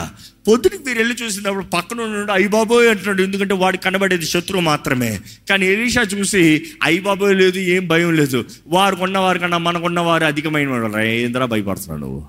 పొద్దుటికి 0.48 0.84
వీరు 0.84 0.98
వెళ్ళి 0.98 1.15
చూసినప్పుడు 1.24 1.63
పక్కన 1.63 2.01
ఉన్నాడు 2.01 2.31
అయ్యబాబోయ్ 2.31 2.89
అంటున్నాడు. 2.89 3.22
ఎందుకంటే 3.22 3.53
వాడు 3.53 3.77
కనబడేది 3.77 4.25
శత్రువు 4.25 4.62
మాత్రమే. 4.63 5.19
కానీ 5.50 5.65
ఎలీషా 5.65 6.01
చూసి 6.01 6.65
అయ్యబాబోయ్ 6.84 7.36
లేదు 7.36 7.58
ఏం 7.58 7.88
భయం 7.88 8.15
లేదు. 8.15 8.46
వారు 8.67 8.96
కొన్నవారు 8.96 9.39
కన్నా 9.39 9.58
మనకున్న 9.58 10.00
వారు 10.00 10.25
అధికమైన 10.25 10.67
వాడు 10.67 10.98
ఏంద్రా 10.98 11.46
భయపడుతున్నాడు 11.46 12.01
నువ్వు? 12.01 12.25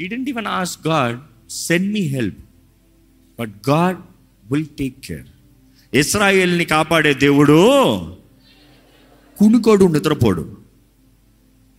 It didn't 0.00 0.28
even 0.28 0.46
as 0.46 0.78
God 0.86 1.18
send 1.50 1.92
me 1.92 2.00
help 2.00 2.38
but 3.40 3.50
God 3.68 3.96
will 4.52 4.66
take 4.78 4.94
care 5.04 5.26
ఇస్రాయేల్ని 5.94 6.64
కాపాడే 6.64 7.14
దేవుడు 7.14 7.58
కునుకోడు 9.38 9.84
నిద్రపోడు. 9.84 10.56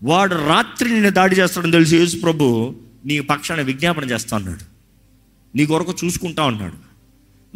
వాడు 0.04 0.36
రాత్రి 0.36 0.90
నిన్ను 0.90 1.10
దాడి 1.10 1.36
చేస్తాడని 1.36 1.72
తెలిసి 1.72 1.98
యేసు 1.98 2.18
ప్రభు 2.18 2.76
నీ 3.06 3.20
పక్షాన 3.20 3.62
విజ్ఞాపన 3.62 4.04
చేస్తా 4.04 4.38
ఉన్నాడు 4.38 4.80
నీ 5.58 5.66
కొరకు 5.66 5.96
చూసుకుంటా 6.06 6.44
ఉన్నాడు 6.44 6.90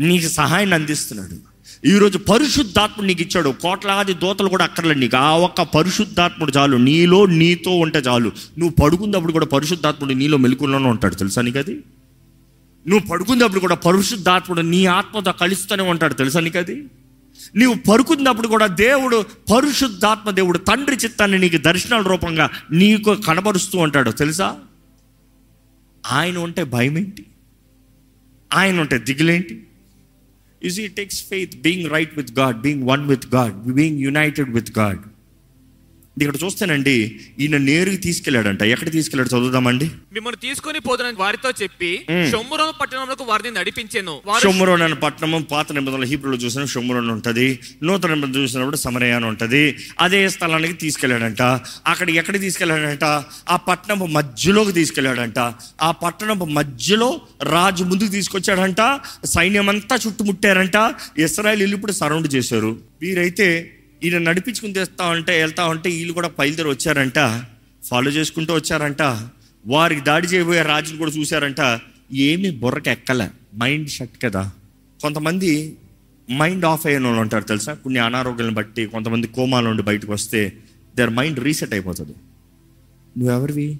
నీకు 0.01 0.27
సహాయాన్ని 0.27 0.75
అందిస్తున్నాడు. 0.75 1.53
ఈరోజు 1.87 2.17
పరిశుద్ధాత్ముడు 2.17 3.07
నీకు 3.07 3.21
ఇచ్చాడు. 3.21 3.49
కోట్లాది 3.49 4.13
దోతలు 4.13 4.49
కూడా 4.49 4.63
అక్కర్లేదు 4.63 4.99
నీకు. 4.99 5.17
ఆ 5.17 5.37
ఒక్క 5.37 5.61
పరిశుద్ధాత్ముడు 5.61 6.51
చాలు. 6.51 6.77
నీలో 6.77 7.25
నీతో 7.25 7.71
ఉంటే 7.79 7.99
చాలు. 7.99 8.31
నువ్వు 8.59 8.83
పడుకున్నప్పుడు 8.83 9.31
కూడా 9.31 9.45
పరిశుద్ధాత్ముడు 9.45 10.13
నీలో 10.13 10.37
మెలుకుల్లోనే 10.37 10.85
ఉంటాడు. 10.85 11.15
తెలుసా 11.15 11.41
నీకు 11.41 11.57
అది? 11.57 11.83
నువ్వు 12.87 13.07
పడుకున్నప్పుడు 13.07 13.59
కూడా 13.59 13.75
పరిశుద్ధాత్ముడు 13.75 14.61
నీ 14.61 14.85
ఆత్మతో 14.85 15.31
కలుస్తూనే 15.31 15.83
ఉంటాడు. 15.83 16.13
తెలుసా 16.13 16.39
నీకు 16.39 16.57
అది? 16.57 16.85
నీవు 17.55 17.73
పరుకున్నప్పుడు 17.73 18.47
కూడా 18.47 18.67
దేవుడు 18.67 19.25
పరిశుద్ధాత్మ 19.55 20.29
దేవుడు 20.29 20.57
తండ్రి 20.57 20.95
చిత్తాన్ని 20.95 21.39
నీకు 21.39 21.57
దర్శనాల 21.57 22.01
రూపంగా 22.01 22.49
నీకు 22.71 23.15
కనబరుస్తూ 23.15 23.77
ఉంటాడు. 23.77 24.11
తెలుసా? 24.11 24.59
ఆయన 26.11 26.37
ఉంటే 26.37 26.63
భయం 26.63 26.97
ఏంటి? 26.97 27.25
ఆయన 28.53 28.79
ఉంటే 28.79 28.97
దిగులేంటి? 28.97 29.67
ఇస్ 30.63 30.79
ఈ 30.79 30.87
takes 30.87 31.23
faith 31.23 31.61
being 31.61 31.91
right 31.91 32.17
with 32.17 32.31
God 32.31 32.61
being 32.61 32.83
one 32.83 33.07
with 33.07 33.35
God 33.35 33.53
being 33.53 33.99
united 33.99 34.49
with 34.49 34.77
God 34.77 34.99
ఇక్కడ 36.21 36.35
చూస్తానండి 36.43 37.19
ఈయన 37.39 37.57
నేరుగా 37.57 37.95
తీసుకెళ్ళాడంట. 37.95 38.63
ఎక్కడ 38.63 38.91
తీసుకెళ్ళాడు 38.91 39.29
చదువుదామండి? 39.29 39.91
మిమ్మల్ని 40.13 40.47
తీసుకొని 40.47 40.79
పోదునని 40.79 41.15
వారితో 41.15 41.49
చెప్పి. 41.61 42.05
షొమ్మురోను 42.31 42.73
పట్టణంలో 42.81 43.15
వారిని 43.23 43.51
నడిపించాను. 43.51 44.21
షొమ్మురోన్ 44.43 44.81
అనే 44.81 44.93
పట్టణము 44.93 45.43
పాత 45.43 45.71
నిబంధనలు 45.71 46.05
హీబ్రూలో 46.05 46.37
చూసిన 46.37 46.65
షొమ్మురోన్ 46.65 47.09
ఉంటుంది 47.09 47.59
నూతన 47.83 48.13
నిబంధనలు 48.13 48.43
చూసినప్పుడు 48.43 48.75
సమరయ 48.75 49.11
అని 49.11 49.25
ఉంటుంది. 49.25 49.77
అదే 49.99 50.29
స్థలానికి 50.29 50.73
తీసుకెళ్ళాడంట. 50.73 51.41
అక్కడ 51.87 52.09
ఎక్కడ 52.09 52.39
తీసుకెళ్ళాడంట? 52.39 53.03
ఆ 53.49 53.55
పట్టణపు 53.55 54.05
మధ్యలోకి 54.05 54.71
తీసుకెళ్ళాడంట. 54.71 55.39
ఆ 55.81 55.91
పట్టణపు 55.91 56.45
మధ్యలో 56.45 57.21
రాజు 57.43 57.83
ముందుకు 57.83 58.09
తీసుకొచ్చాడంట. 58.09 58.99
సైన్యం 59.25 59.69
అంతా 59.69 59.95
చుట్టుముట్టారంట. 60.07 60.93
ఇస్రాయల్ 61.17 61.61
ఇల్లు 61.61 61.75
ఇప్పుడు 61.75 61.91
సరౌండ్ 61.91 62.33
చేశారు. 62.33 62.77
వీరైతే 63.01 63.79
ఈయన 64.03 64.17
నడిపించుకుని 64.17 64.73
తెస్తా 64.73 65.07
ఉంటే 65.07 65.37
వెళ్తా 65.37 65.67
ఉంటే 65.67 65.89
వీళ్ళు 65.89 66.13
కూడా 66.13 66.31
బయలుదేరి 66.39 66.69
వచ్చారంట. 66.69 67.43
ఫాలో 67.83 68.11
చేసుకుంటూ 68.11 68.53
వచ్చారంట. 68.53 69.01
వారికి 69.67 70.01
దాడి 70.01 70.27
చేయబోయే 70.27 70.61
రాజును 70.61 70.97
కూడా 70.97 71.11
చూశారంట. 71.11 71.79
ఏమీ 72.13 72.51
బుర్రకి 72.51 72.89
ఎక్కలే. 72.89 73.29
మైండ్ 73.57 73.89
షట్ 73.89 74.23
కదా. 74.23 74.51
కొంతమంది 75.01 75.77
మైండ్ 76.31 76.65
ఆఫ్ 76.65 76.87
అయిన 76.87 77.05
వాళ్ళు 77.05 77.21
ఉంటారు 77.21 77.43
తెలుసా? 77.43 77.73
కొన్ని 77.73 77.99
అనారోగ్యాలను 77.99 78.53
బట్టి 78.53 78.85
కొంతమంది 78.85 79.27
కోమాల 79.27 79.63
నుండి 79.63 79.83
బయటకు 79.83 80.13
వస్తే 80.13 80.57
దర్ 80.95 81.09
మైండ్ 81.09 81.39
రీసెట్ 81.39 81.73
అయిపోతుంది. 81.73 82.13
నువ్వెవరివి? 83.17 83.79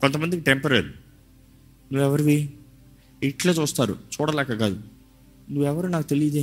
కొంతమందికి 0.00 0.42
టెంపరీ 0.42 0.82
నువ్వెవరివి? 0.82 2.50
ఇట్లా 3.22 3.52
చూస్తారు. 3.52 3.96
చూడలేక 4.20 4.52
కాదు. 4.52 4.82
నువ్వెవరు? 5.50 5.86
నాకు 5.86 6.08
తెలియదే 6.08 6.42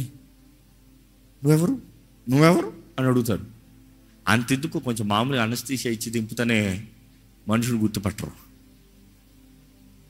నువ్వెవరు? 1.43 1.81
నువ్వెవరు? 2.29 2.78
అని 2.99 3.07
అడుగుతారు 3.07 3.45
అంతెందుకు? 4.25 4.77
కొంచెం 4.79 5.07
మామూలుగా 5.07 5.43
అనస్థీషియా 5.43 5.93
ఇచ్చి 5.93 6.09
దింపుతూనే 6.11 6.59
మనుషులు 7.47 7.77
గుర్తుపట్టరు. 7.77 8.33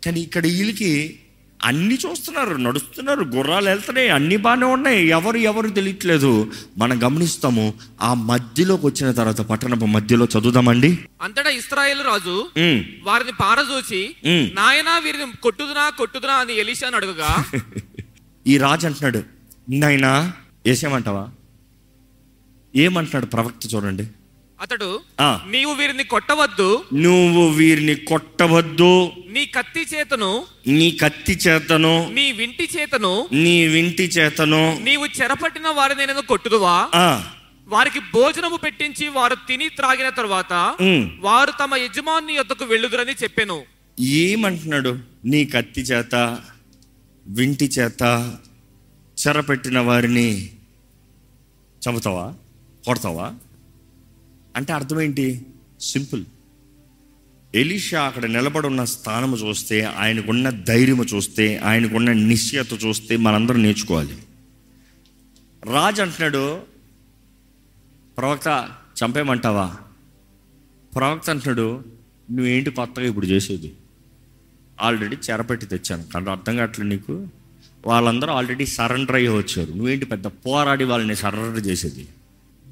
కానీ 0.03 0.19
ఇక్కడ 0.21 0.43
వీళ్ళకి 0.49 0.91
అన్ని 1.59 1.95
చూస్తున్నారు 1.95 2.53
నడుస్తున్నారు 2.57 3.23
గుర్రాలు 3.33 3.67
వెళ్తున్నాయి 3.69 4.09
అన్ని 4.09 4.37
బాగానే 4.37 4.67
ఉన్నాయి. 4.67 5.07
ఎవరు 5.09 5.37
ఎవరు 5.49 5.69
తెలియట్లేదు. 5.69 6.29
మనం 6.77 6.97
గమనిస్తాము 7.03 7.65
ఆ 8.01 8.11
మధ్యలోకి 8.29 8.85
వచ్చిన 8.85 9.11
తర్వాత 9.11 9.41
పట్టణపు 9.49 9.87
మధ్యలో 9.95 10.25
చదువుదామండి. 10.27 10.91
అంతటా 11.21 11.51
ఇస్రాయేల్ 11.59 12.03
రాజు 12.03 12.35
వారిని 13.03 13.33
పారదూచి 13.41 14.01
మ్. 14.27 14.45
నాయనా 14.53 14.97
వీరిని 14.97 15.27
కొట్టుదునా 15.41 15.85
కొట్టుదునా 15.99 16.35
అని 16.35 16.55
ఎలీషాను 16.55 16.95
అడుగుగా 16.95 17.31
ఈ 18.45 18.55
రాజు 18.57 18.85
అంటున్నాడు 18.87 19.21
నాయనా 19.75 20.11
వేసేయమంటావా 20.65 21.25
ఏమంటున్నాడు 22.75 23.25
ప్రవక్త 23.25 23.75
చూడండి. 23.75 24.07
అతడు. 24.61 24.99
నీవు 25.47 25.73
వీరిని 25.73 26.03
కొట్టవద్దు. 26.03 26.83
నువ్వు 26.93 27.49
వీరిని 27.49 27.95
కొట్టవద్దు. 27.95 29.11
నీ 29.27 29.45
కత్తి 29.45 29.85
చేతను 29.95 30.45
నీ 30.67 30.91
కత్తి 30.91 31.33
చేతను 31.33 32.09
నీ 32.13 32.31
వింటి 32.31 32.69
చేతను 32.79 33.27
నీ 33.31 33.67
వింటి 33.67 34.03
చేతను 34.03 34.79
నీవు 34.79 35.05
చెరపట్టిన 35.05 35.67
వారిని 35.67 36.05
నేను 36.05 36.21
కొట్టుదువా? 36.21 36.89
వారికి 37.67 37.99
భోజనము 37.99 38.57
పెట్టించి 38.57 39.07
వారు 39.07 39.35
తిని 39.35 39.69
త్రాగిన 39.69 40.09
తరువాత. 40.09 40.53
వారు 41.19 41.51
తమ 41.63 41.75
యజమాని 41.75 42.33
యొద్దకు 42.33 42.65
వెళ్ళుదురని 42.65 43.11
చెప్పాను. 43.11 43.63
ఏమంటున్నాడు? 43.99 44.99
నీ 45.25 45.45
కత్తి 45.45 45.81
చేత 45.81 46.39
వింటి 47.27 47.65
చేత 47.65 48.37
చెరపెట్టిన 49.27 49.79
వారిని 49.79 50.49
చంపుతావా? 51.89 52.33
కొడతావా? 52.85 53.33
అంటే 54.55 54.73
అర్థం 54.73 55.01
ఏంటి 55.01 55.45
సింపుల్. 55.81 56.25
ఎలీషా 57.55 58.01
అక్కడ 58.01 58.25
నిలబడి 58.25 58.67
ఉన్న 58.67 58.83
స్థానము 58.83 59.37
చూస్తే 59.37 59.83
ఆయనకున్న 59.83 60.49
ధైర్యము 60.49 61.03
చూస్తే 61.03 61.57
ఆయనకున్న 61.57 62.11
నిశ్చయత 62.11 62.85
చూస్తే 62.85 63.17
మనందరం 63.17 63.61
నేర్చుకోవాలి. 63.61 64.17
రాజు 65.63 66.01
అంటున్నాడు 66.01 66.61
ప్రవక్త 68.17 68.71
చంపేమంటావా 69.03 69.75
ప్రవక్త 70.95 71.29
అంటున్నాడు 71.29 71.83
నువ్వేంటి 72.31 72.71
కొత్తగా 72.71 73.05
ఇప్పుడు 73.05 73.25
చేసేది? 73.25 73.73
ఆల్రెడీ 74.81 75.15
చెరపెట్టి 75.15 75.65
తెచ్చాను. 75.65 76.03
కానీ 76.13 76.29
అర్థం 76.29 76.55
కావట్లేదు 76.57 76.89
నీకు? 76.89 77.27
వాళ్ళందరూ 77.85 78.33
ఆల్రెడీ 78.33 78.65
సరెండర్ 78.65 79.15
అయ్యి 79.15 79.29
వచ్చారు. 79.29 79.71
నువ్వేంటి 79.71 80.05
పెద్ద 80.05 80.27
పోరాడి 80.27 80.83
వాళ్ళని 80.83 81.15
సరెండర్ 81.15 81.67
చేసేది? 81.67 82.07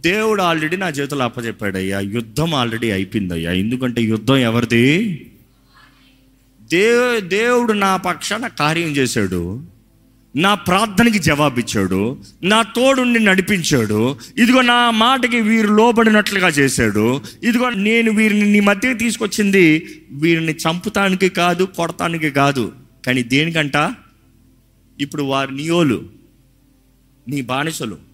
దేవుడు 0.06 0.42
ఆల్రెడీ 0.42 0.78
నా 0.78 0.90
చేతులు 0.90 1.24
అప్పచెప్పాడు 1.24 1.78
అయ్యా 1.78 2.00
యుద్ధం 2.00 2.54
ఆల్రెడీ 2.54 2.92
అయిపోయింది 2.92 3.34
అయ్యా 3.34 3.52
ఎందుకంటే 3.52 4.02
యుద్ధం 4.02 4.38
ఎవరిది? 4.38 5.14
దే 6.62 7.20
దేవుడు 7.20 7.74
నా 7.74 7.98
పక్షాన 7.98 8.48
కార్యం 8.48 8.88
చేశాడు. 8.88 9.64
నా 10.36 10.56
ప్రార్థనకి 10.56 11.20
జవాబిచ్చాడు. 11.20 12.18
నా 12.44 12.62
తోడుని 12.62 13.20
నడిపించాడు. 13.20 14.16
ఇదిగో 14.38 14.62
నా 14.62 14.92
మాటకి 14.92 15.42
వీరు 15.42 15.68
లోబడినట్లుగా 15.68 16.48
చేశాడు. 16.48 17.22
ఇదిగో 17.44 17.70
నేను 17.70 18.12
వీరిని 18.12 18.52
నీ 18.52 18.60
మధ్యకి 18.60 19.00
తీసుకొచ్చింది 19.00 19.86
వీరిని 20.12 20.52
చంపుతానికి 20.52 21.30
కాదు 21.30 21.64
కొడతానికి 21.64 22.32
కాదు. 22.32 22.72
కానీ 23.06 23.24
దేనికంట? 23.24 23.94
ఇప్పుడు 25.00 25.24
వారి 25.24 25.56
నియోలు 25.56 26.04
నీ 27.28 27.42
బానిసలు. 27.42 28.07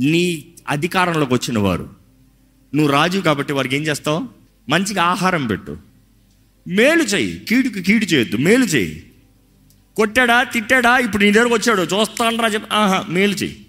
నీ 0.00 0.44
అధికారంలోకి 0.68 1.34
వచ్చిన 1.34 1.58
వారు. 1.58 1.88
నువ్వు 2.74 2.92
రాజు 2.92 3.18
కాబట్టి 3.18 3.52
వారికి 3.52 3.76
ఏం 3.76 3.82
చేస్తావు? 3.82 4.28
మంచిగా 4.68 5.02
ఆహారం 5.02 5.46
పెట్టు. 5.46 5.76
మేలు 6.68 7.02
చెయ్యి. 7.02 7.38
కీడుకి 7.38 7.82
కీడు 7.82 8.04
చేయొద్దు. 8.04 8.36
మేలు 8.36 8.64
చెయ్యి. 8.64 9.12
కొట్టాడా? 9.96 10.42
తిట్టాడా? 10.42 10.98
ఇప్పుడు 10.98 11.24
నీ 11.24 11.32
దగ్గరకు 11.32 11.54
వచ్చాడు. 11.54 11.82
చూస్తానరా 11.82 12.48
చెప్పి. 12.48 12.74
ఆహా 12.74 13.04
మేలు 13.08 13.34
చెయ్యి. 13.34 13.66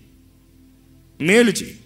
మేలు 1.22 1.50
చెయ్యి. 1.50 1.77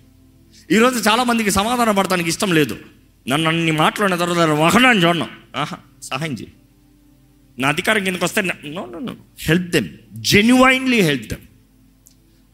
ఈరోజు 0.71 1.09
చాలామందికి 1.09 1.51
సమాధానం 1.51 1.95
పడటానికి 1.95 2.29
ఇష్టం 2.29 2.53
లేదు. 2.53 2.79
నన్ను 3.27 3.47
అన్ని 3.47 3.71
మాట్లాడిన 3.71 4.15
తర్వాత 4.15 4.49
వాహనాన్ని 4.49 5.05
చూడడం 5.05 5.29
ఆహా 5.55 5.77
సహాయం 6.03 6.33
చేయి 6.33 6.53
నా 7.59 7.69
అధికారం 7.69 8.03
కిందకి 8.03 8.23
వస్తే 8.23 8.41
no 8.41 8.85
no 8.85 8.99
no 8.99 9.15
help 9.39 9.69
them 9.69 9.87
genuinely 10.13 11.01
help 11.01 11.23
them 11.23 11.41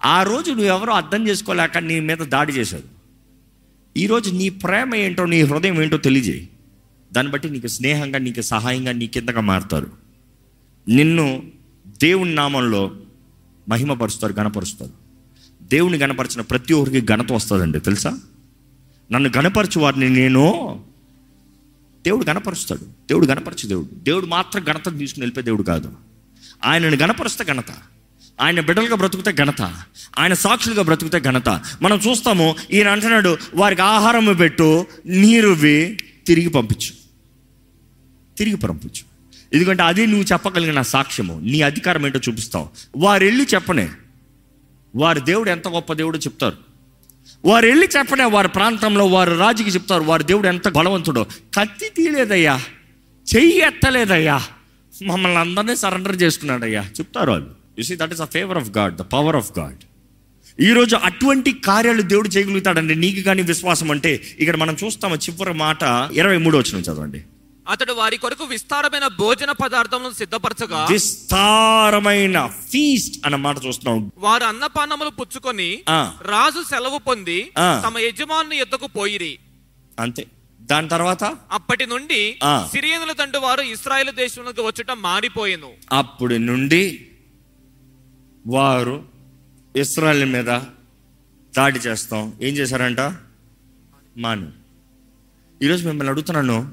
ఆ 0.05 0.23
రోజు 0.23 0.51
నువ్వెవరో 0.51 0.93
అర్థం 0.93 1.27
చేసుకోలేక 1.27 1.77
నీ 1.77 1.99
మీద 1.99 2.17
దాడి 2.17 2.53
చేశారు. 2.53 2.83
ఈరోజు 3.97 4.31
నీ 4.31 4.49
ప్రేమ 4.49 4.95
ఏంటో 4.95 5.25
నీ 5.25 5.41
హృదయం 5.41 5.81
ఏంటో 5.81 5.97
తెలియజేయి. 5.97 6.49
దాన్ని 7.13 7.33
బట్టి 7.33 7.49
నీకు 7.49 7.67
స్నేహంగా 7.67 8.19
నీకు 8.19 8.41
సహాయంగా 8.41 8.91
నీ 8.91 9.07
కిందగా 9.07 9.41
మారుతారు. 9.41 9.87
నిన్ను 10.89 11.43
దేవుని 11.87 12.35
నామంలో 12.35 12.95
మహిమపరుస్తారు 13.69 14.33
గణపరుస్తారు 14.33 14.91
దేవుని 15.63 15.97
గణపరిచిన 15.97 16.41
ప్రతి 16.41 16.73
ఒక్కరికి 16.73 17.07
ఘనత 17.07 17.31
వస్తుందండి 17.31 17.79
తెలుసా? 17.79 18.19
నన్ను 19.11 19.31
గణపరచు 19.37 19.79
వారిని 19.79 20.09
నేను 20.09 20.85
దేవుడు 22.05 22.25
గణపరుస్తాడు 22.25 22.81
దేవుడు 22.81 23.25
గణపరచు 23.25 23.67
దేవుడు. 23.67 23.87
దేవుడు 23.93 24.25
మాత్రం 24.25 24.63
ఘనతను 24.63 24.97
తీసుకుని 24.97 25.23
వెళ్ళిపోయే 25.23 25.43
దేవుడు 25.43 25.63
కాదు. 25.63 25.93
ఆయనను 26.65 26.95
గణపరుస్తే 26.95 27.43
ఘనత. 27.43 27.71
ఆయన 28.41 28.59
బిడ్డలుగా 28.59 28.95
బ్రతుకుతే 28.95 29.31
ఘనత 29.31 29.61
ఆయన 30.19 30.33
సాక్షులుగా 30.33 30.81
బ్రతుకుతే 30.81 31.19
ఘనత. 31.19 31.49
మనం 31.81 31.97
చూస్తాము 31.97 32.55
ఈయన 32.71 32.87
అంటున్నాడు 32.87 33.37
వారికి 33.55 33.81
ఆహారం 33.81 34.33
పెట్టు 34.33 34.85
నీరువి 35.05 35.97
తిరిగి 36.27 36.49
పంపించు. 36.49 36.91
తిరిగి 38.37 38.57
పంపించు. 38.57 39.03
ఎందుకంటే 39.53 39.83
అది 39.83 40.07
నువ్వు 40.07 40.23
చెప్పగలిగిన 40.23 40.81
సాక్ష్యము 40.81 41.39
నీ 41.43 41.61
అధికారం 41.61 42.05
ఏంటో 42.05 42.19
చూపిస్తావు. 42.29 42.69
వారు 42.97 43.23
వెళ్ళి 43.23 43.47
చెప్పనే 43.53 43.89
వారి 44.95 45.21
దేవుడు 45.21 45.49
ఎంత 45.49 45.67
గొప్ప 45.67 45.93
దేవుడో 45.93 46.19
చెప్తారు. 46.19 46.57
వారు 47.45 47.65
వెళ్ళి 47.65 47.89
చెప్పనే 47.97 48.23
వారి 48.23 48.47
ప్రాంతంలో 48.47 49.05
వారు 49.05 49.37
రాజుకి 49.37 49.69
చెప్తారు 49.69 50.03
వారి 50.03 50.23
దేవుడు 50.23 50.47
ఎంత 50.47 50.69
బలవంతుడో. 50.69 51.23
కత్తి 51.23 51.89
తీయలేదయ్యా 51.89 52.61
చెయ్యి 53.35 53.57
ఎత్తలేదయ్యా. 53.57 54.43
మమ్మల్ని 55.05 55.37
అందరినీ 55.37 55.75
సరెండర్ 55.75 56.21
చేసుకున్నాడయ్యా. 56.21 56.81
చెప్తారు 56.81 57.31
వాళ్ళు. 57.31 57.54
You 57.79 57.83
see 57.83 57.95
that 57.95 58.13
is 58.13 58.21
a 58.21 58.25
favour 58.25 58.57
of 58.57 58.69
God 58.69 58.95
the 58.95 59.01
power 59.01 59.35
of 59.35 59.59
God 59.59 59.77
ఈరోజు 60.61 60.95
అటువంటి 60.95 61.53
కార్యాలు 61.53 62.01
దేవుడు 62.01 62.27
చేయగలుగుతాడండి. 62.27 62.95
నీకు 62.95 63.21
కానీ 63.21 63.41
విశ్వాసం 63.41 63.91
అంటే 63.91 64.23
ఇక్కడ 64.39 64.55
మనం 64.55 64.77
చూస్తాము 64.83 65.15
చివరి 65.15 65.53
మాట 65.53 65.83
ఇరవై 66.11 66.37
మూడు 66.37 66.57
వచ్చిన 66.57 66.81
చదవండి. 66.81 67.23
అతడు 67.69 67.93
వారి 67.93 68.17
కొరకు 68.17 68.43
విస్తారమైన 68.43 69.07
భోజన 69.07 69.51
పదార్థములను 69.51 70.13
సిద్ధపరచగా 70.13 70.87
విస్తారమైన 70.91 72.45
ఫీస్ట్ 72.45 73.25
అన్న 73.25 73.35
మాట 73.35 73.55
చూస్తున్నాం. 73.65 74.11
వారు 74.17 74.43
అన్నపానములు 74.43 75.09
పుచ్చుకొని. 75.09 75.81
రాజు 76.21 76.63
సెలవు 76.63 76.97
పొంది. 76.97 77.51
తమ 77.59 77.97
యజమాని 77.97 78.57
ఎద్దకు 78.57 78.87
పోయిరి. 78.87 79.37
అంతే. 79.99 80.25
దాని 80.61 80.89
తర్వాత? 80.89 81.23
అప్పటి 81.51 81.85
నుండి. 81.85 82.39
సిరియనుల 82.71 83.11
తండ్రి 83.11 83.39
వారు 83.39 83.61
ఇస్రాయేల్ 83.61 84.11
దేశంలోకి 84.11 84.61
వచ్చుట 84.61 84.91
మారిపోయెను. 84.91 85.69
అప్పటి 85.93 86.39
నుండి 86.39 87.04
వారు 88.47 89.03
ఇస్రాయల్ 89.75 90.25
మీద 90.25 90.59
దాడి 91.57 91.79
చేస్తాం. 91.79 92.33
ఏం 92.41 92.53
చేశారంట? 92.53 92.99
మాను. 94.17 94.51
ఈరోజు 95.61 95.87
మిమ్మల్ని 95.87 96.11
అడుగుతున్నాను 96.11 96.71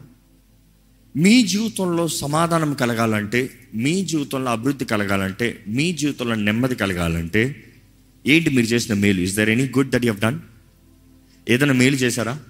మీ 1.17 1.43
జీవితంలో 1.43 2.09
సమాధానం 2.09 2.75
కలగాలంటే 2.75 3.51
మీ 3.75 4.05
జీవితంలో 4.05 4.51
అభివృద్ధి 4.51 4.85
కలగాలంటే 4.85 5.65
మీ 5.69 5.93
జీవితంలో 5.93 6.35
నెమ్మది 6.35 6.75
కలగాలంటే 6.75 7.65
ఏంటి 8.27 8.51
మీరు 8.51 8.67
చేసిన 8.67 8.95
మేలు? 8.95 9.21
Is 9.21 9.37
there 9.37 9.49
any 9.49 9.65
good 9.65 9.91
that 9.91 10.05
you 10.05 10.13
done 10.13 10.39
ఏదైనా 11.49 11.73
మేలు 11.73 11.97
చేశారా? 11.97 12.41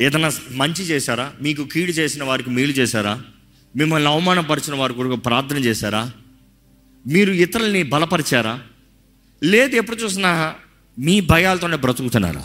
ఏదైనా 0.00 0.32
మంచి 0.50 0.82
చేశారా? 0.84 1.32
మీకు 1.42 1.64
కీడు 1.64 1.90
చేసిన 1.90 2.24
వారికి 2.24 2.50
మేలు 2.50 2.72
చేశారా? 2.72 3.22
మిమ్మల్ని 3.76 4.08
అవమానపరిచిన 4.08 4.74
వారి 4.74 4.94
కొరకు 4.94 5.16
ప్రార్థన 5.16 5.56
చేశారా? 5.56 6.12
మీరు 7.06 7.32
ఇతరుల్ని 7.32 7.82
బలపరిచారా? 7.82 8.60
లేదు 9.42 9.76
ఎప్పుడు 9.76 9.96
చూసినా 9.96 10.54
మీ 10.98 11.20
భయాలతోనే 11.20 11.76
బ్రతుకుతున్నారా? 11.76 12.44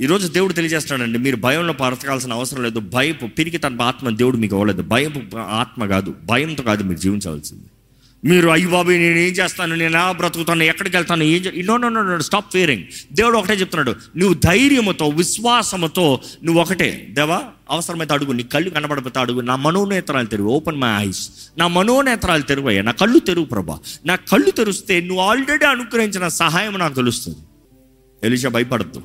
ఈరోజు 0.00 0.28
దేవుడు 0.28 0.52
తెలియజేస్తున్నాడండి 0.52 1.18
మీరు 1.18 1.36
భయంలో 1.36 1.72
బ్రతకాల్సిన 1.72 2.32
అవసరం 2.32 2.62
లేదు. 2.62 2.80
భయపు 2.80 3.26
పిరికి 3.26 3.58
తన 3.58 3.82
ఆత్మ 3.82 4.10
దేవుడు 4.10 4.36
మీకు 4.36 4.54
ఇవ్వలేదు. 4.54 4.82
భయపు 4.82 5.36
ఆత్మ 5.36 5.86
కాదు 5.86 6.14
భయంతో 6.24 6.62
కాదు 6.62 6.82
మీరు 6.82 6.98
జీవించవలసింది. 6.98 7.64
మీరు 8.24 8.48
అయ్యి 8.48 8.68
బాబు 8.68 8.88
నేను 8.88 9.18
ఏం 9.18 9.32
చేస్తాను? 9.32 9.74
నేను 9.74 9.88
ఎలా 9.88 10.12
బ్రతుకుతాను? 10.12 10.62
ఎక్కడికి 10.62 10.96
వెళ్తాను? 10.96 11.22
ఏం 11.22 11.66
no 11.66 11.76
no 11.76 11.88
no 11.88 12.02
no 12.02 12.20
stop 12.20 12.52
fearing 12.52 12.82
దేవుడు 13.12 13.38
ఒకటే 13.38 13.54
చెప్తున్నాడు. 13.54 14.18
నువ్వు 14.18 14.34
ధైర్యముతో 14.34 15.08
విశ్వాసముతో 15.08 16.20
నువ్వు 16.44 16.62
ఒకటే. 16.62 17.06
దేవా 17.10 17.42
అవసరమైతే 17.70 18.14
అడుగు. 18.14 18.32
నీ 18.32 18.42
కళ్ళు 18.42 18.70
కనబడిపోతే 18.70 19.20
అడుగు. 19.20 19.40
నా 19.40 19.56
మనోనేత్రాలు 19.56 20.26
తెరువు. 20.26 20.48
ఓపెన్ 20.48 20.76
మై 20.76 21.06
ఐస్ 21.08 21.30
నా 21.58 21.66
మనోనేత్రాలు 21.66 22.42
తెరువు 22.42 22.68
అయ్యా 22.68 22.82
నా 22.82 22.92
కళ్ళు 22.92 23.18
తెరువు 23.18 23.44
ప్రభా. 23.44 23.78
నా 24.06 24.14
కళ్ళు 24.14 24.50
తెరిస్తే 24.50 25.00
నువ్వు 25.00 25.24
ఆల్రెడీ 25.24 25.64
అనుగ్రహించిన 25.64 26.28
సహాయం 26.28 26.74
నాకు 26.78 26.94
తెలుస్తుంది. 26.94 27.38
ఎలిషా 28.22 28.48
భయపడద్దు. 28.48 29.02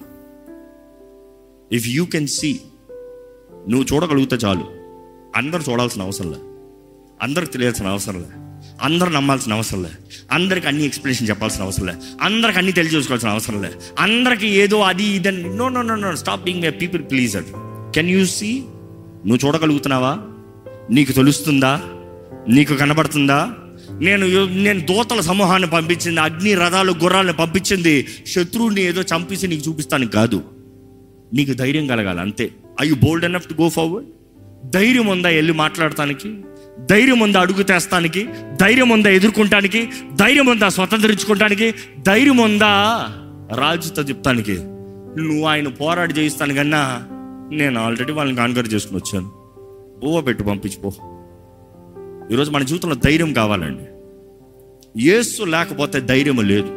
ఇఫ్ 1.71 1.87
యూ 1.87 2.05
కెన్ 2.05 2.27
సీ 2.27 2.59
నువ్వు 3.69 3.85
చూడగలిగితే 3.93 4.35
చాలు. 4.35 4.81
అందరు 5.35 5.71
చూడాల్సిన 5.71 6.01
అవసరం 6.01 6.31
లే 6.31 6.37
అందరికి 7.21 7.51
తెలియాల్సిన 7.51 7.87
అవసరం 7.87 8.19
లే 8.19 8.40
అందరూ 8.81 9.09
నమ్మాల్సిన 9.09 9.53
అవసరం 9.53 9.83
లేదు. 9.83 9.95
అందరికి 10.31 10.67
అన్ని 10.67 10.85
ఎక్స్ప్లెనేషన్ 10.85 11.29
చెప్పాల్సిన 11.29 11.63
అవసరం 11.63 11.87
లే 11.87 11.93
అందరికి 12.21 12.57
అన్ని 12.57 12.71
తెలియజేసుకోవాల్సిన 12.71 13.29
అవసరం 13.29 13.61
లేదు. 13.61 13.75
అందరికి 13.99 14.47
ఏదో 14.47 14.81
అది 14.81 15.03
ఇదని. 15.03 15.57
No 15.57 15.69
no 15.69 15.81
no 15.81 15.95
no 15.95 16.15
stop 16.15 16.43
being 16.43 16.63
a 16.63 16.69
people 16.69 17.01
pleaser 17.01 17.43
can 17.95 18.09
you 18.09 18.25
see 18.25 18.63
నువ్వు 19.25 19.47
చూడగలుగుతున్నావా? 19.47 20.19
నీకు 20.89 21.11
తెలుస్తుందా? 21.11 21.81
నీకు 22.47 22.73
కనబడుతుందా? 22.73 23.53
నేను 23.91 24.45
నేను 24.45 24.79
దోతల 24.79 25.21
సమూహాన్ని 25.21 25.69
పంపించింది 25.69 26.19
అగ్ని 26.19 26.53
రథాలు 26.53 26.91
గుర్రాలను 26.91 27.33
పంపించింది. 27.33 28.07
శత్రువుని 28.27 28.81
ఏదో 28.81 29.01
చంపేసి 29.01 29.47
నీకు 29.47 29.69
చూపిస్తానికి 29.69 30.11
కాదు. 30.11 30.43
నీకు 31.33 31.53
ధైర్యం 31.53 31.87
కలగాలి 31.87 32.19
అంతే. 32.19 32.51
I 32.81 32.87
you 32.87 32.95
bold 32.95 33.25
enough 33.25 33.49
to 33.49 33.61
go 33.61 33.69
forward 33.69 34.07
ధైర్యం 34.71 35.07
ఉందా 35.07 35.29
వెళ్ళి 35.29 35.53
మాట్లాడటానికి? 35.53 36.35
ధైర్యం 36.79 37.19
ఉందా 37.19 37.39
అడుగు 37.39 37.63
తెస్తానికి 37.63 38.29
ధైర్యం 38.61 38.89
ఉందా 38.89 39.09
ఎదుర్కొంటానికి 39.09 39.89
ధైర్యం 40.15 40.45
ఉందా 40.45 40.69
స్వతంత్రించుకోవటానికి 40.69 41.73
ధైర్యం 41.99 42.37
ఉందా 42.37 43.05
రాజుతో 43.55 44.01
చెప్తానికి 44.01 44.57
నువ్వు 45.17 45.45
ఆయన 45.45 45.67
పోరాడి 45.67 46.13
చేయిస్తాను 46.13 46.53
కన్నా 46.53 47.07
నేను 47.51 47.81
ఆల్రెడీ 47.81 48.11
వాళ్ళని 48.11 48.37
కాన్కర్ 48.37 48.73
చేసుకుని 48.73 48.99
వచ్చాను. 48.99 49.31
ఊవ 50.05 50.21
పెట్టు 50.21 50.43
పంపించిపో. 50.43 50.93
ఈరోజు 52.31 52.51
మన 52.51 52.63
జీవితంలో 52.63 52.95
ధైర్యం 52.95 53.33
కావాలండి. 53.33 53.83
యేసు 55.05 55.43
లేకపోతే 55.43 55.99
ధైర్యం 55.99 56.41
లేదు. 56.43 56.69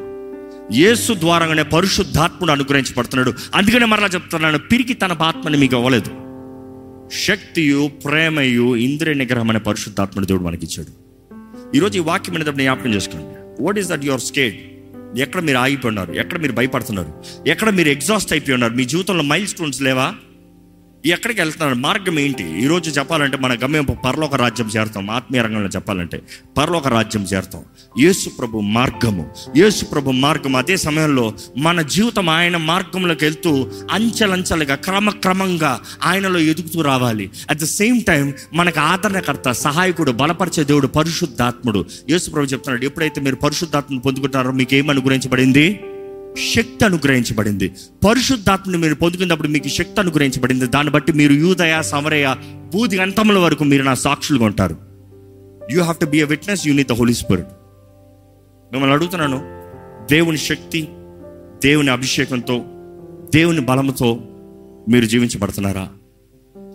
యేసు 0.72 1.12
ద్వారానే 1.12 1.62
పరిశుద్ధాత్ముడు 1.62 2.52
అనుగ్రహించబడుతున్నాడు. 2.52 3.32
అందుకనే 3.54 3.84
మరలా 3.84 4.06
చెప్తున్నాను 4.06 4.58
పిరికి 4.58 4.94
తన 4.94 5.16
ఆత్మని 5.22 5.56
మీకు 5.56 5.76
అవ్వలేదు 5.76 6.23
శక్తియు 7.12 7.90
ప్రేమయు 8.04 8.76
ఇంద్రియ 8.76 9.14
నిగ్రహం 9.14 9.50
అనే 9.50 9.58
పరిశుద్ధాత్మని 9.58 10.26
దేవుడు 10.26 10.42
మనకి 10.42 10.66
ఇచ్చాడు 10.66 11.04
ఈరోజు 11.76 11.96
ఈ 11.96 12.00
వాక్యం 12.00 12.34
అనేది 12.34 12.50
జ్ఞాపకం 12.50 12.94
చేసుకోండి 12.94 13.62
what 13.62 13.78
is 13.78 13.88
that 13.88 14.04
your 14.04 14.20
scared 14.20 14.74
ఎక్కడ 15.18 15.40
మీరు 15.40 15.58
ఆగిపోయినారు? 15.58 16.10
ఉన్నారు 16.10 16.24
ఎక్కడ 16.24 16.38
మీరు 16.38 16.52
భయపడుతున్నారు? 16.52 17.12
ఎక్కడ 17.46 17.70
మీరు 17.70 17.88
ఎగ్జాస్ట్ 17.88 18.32
అయిపోయి 18.32 18.52
ఉన్నారు? 18.52 18.74
మీ 18.74 18.84
జీవితంలో 18.84 19.22
మైల్ 19.22 19.46
స్టోన్స్ 19.46 19.82
లేవా? 19.82 20.14
ఎక్కడికి 21.06 21.40
వెళ్తున్నాడు 21.40 21.74
మార్గం 21.74 22.18
ఏంటి? 22.18 22.64
ఈరోజు 22.64 22.90
చెప్పాలంటే 22.90 23.36
మన 23.36 23.54
గమ్యం 23.54 23.84
పరలోక 23.84 24.34
రాజ్యం 24.34 24.68
చేరుతాం. 24.76 25.10
ఆత్మీయ 25.10 25.42
రంగంలో 25.42 25.68
చెప్పాలంటే 25.68 26.22
పరలోక 26.58 26.88
రాజ్యం 26.88 27.22
చేరుతాం. 27.22 27.62
యేసు 27.98 28.28
ప్రభు 28.28 28.58
మార్గము. 28.58 29.30
యేసు 29.56 29.84
ప్రభు 29.84 30.10
మార్గం 30.10 30.56
అదే 30.56 30.76
సమయంలో 30.76 31.34
మన 31.56 31.82
జీవితం 31.82 32.28
ఆయన 32.28 32.56
మార్గంలోకి 32.56 33.24
వెళ్తూ 33.24 33.70
అంచెలంచెలుగా 33.90 34.74
క్రమక్రమంగా 34.74 35.80
ఆయనలో 36.04 36.38
ఎదుగుతూ 36.40 36.80
రావాలి. 36.80 37.30
అట్ 37.50 37.58
ద 37.58 37.64
సేమ్ 37.64 38.02
టైం 38.02 38.34
మనకు 38.54 38.80
ఆదరణకర్త 38.80 39.52
సహాయకుడు 39.52 40.12
బలపరిచే 40.12 40.64
దేవుడు 40.64 40.86
పరిశుద్ధాత్ముడు. 40.86 41.84
యేసు 42.10 42.30
ప్రభు 42.30 42.46
చెప్తున్నాడు 42.46 42.84
ఎప్పుడైతే 42.84 43.20
మీరు 43.20 43.36
పరిశుద్ధాత్మను 43.36 44.00
పొందుకుంటారో 44.00 44.52
మీకు 44.52 44.74
ఏం 44.74 44.86
పడింది 45.32 45.80
శక్తి 46.38 46.84
అనుగ్రహించబడింది. 46.84 47.72
పరిశుద్ధాత్మని 48.08 48.78
మీరు 48.78 48.94
పొందుకున్నప్పుడు 48.94 49.48
మీకు 49.48 49.68
శక్తి 49.68 50.00
అనుగ్రహించబడింది. 50.00 50.66
దాన్ని 50.66 50.92
బట్టి 50.92 51.12
మీరు 51.12 51.32
యూదయ 51.32 51.82
సమరయ 51.82 52.34
బూది 52.74 52.98
అంతముల 52.98 53.38
వరకు 53.38 53.64
మీరు 53.64 53.82
నా 53.82 53.94
సాక్షులుగా 53.94 54.44
ఉంటారు. 54.44 54.76
You 55.72 55.80
have 55.80 55.96
to 55.96 56.06
be 56.06 56.20
a 56.20 56.26
witness 56.26 56.66
you need 56.66 56.88
the 56.88 56.92
Holy 56.92 57.14
Spirit 57.14 57.46
మిమ్మల్ని 58.72 58.94
అడుగుతున్నాను 58.96 59.42
దేవుని 60.10 60.38
శక్తి 60.38 60.88
దేవుని 61.64 61.90
అభిషేకంతో 61.90 62.64
దేవుని 63.34 63.60
బలముతో 63.60 64.20
మీరు 64.88 65.04
జీవించబడుతున్నారా? 65.04 65.88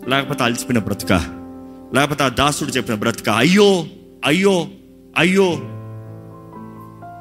లేకపోతే 0.08 0.44
అలసిపోయిన 0.44 0.78
బ్రతుక 0.78 1.12
లేకపోతే 1.94 2.24
ఆ 2.24 2.28
దాసుడు 2.28 2.70
చెప్పిన 2.70 2.94
బ్రతుక 2.94 3.28
అయ్యో 3.28 3.86
అయ్యో 4.24 4.68
అయ్యో 5.18 5.60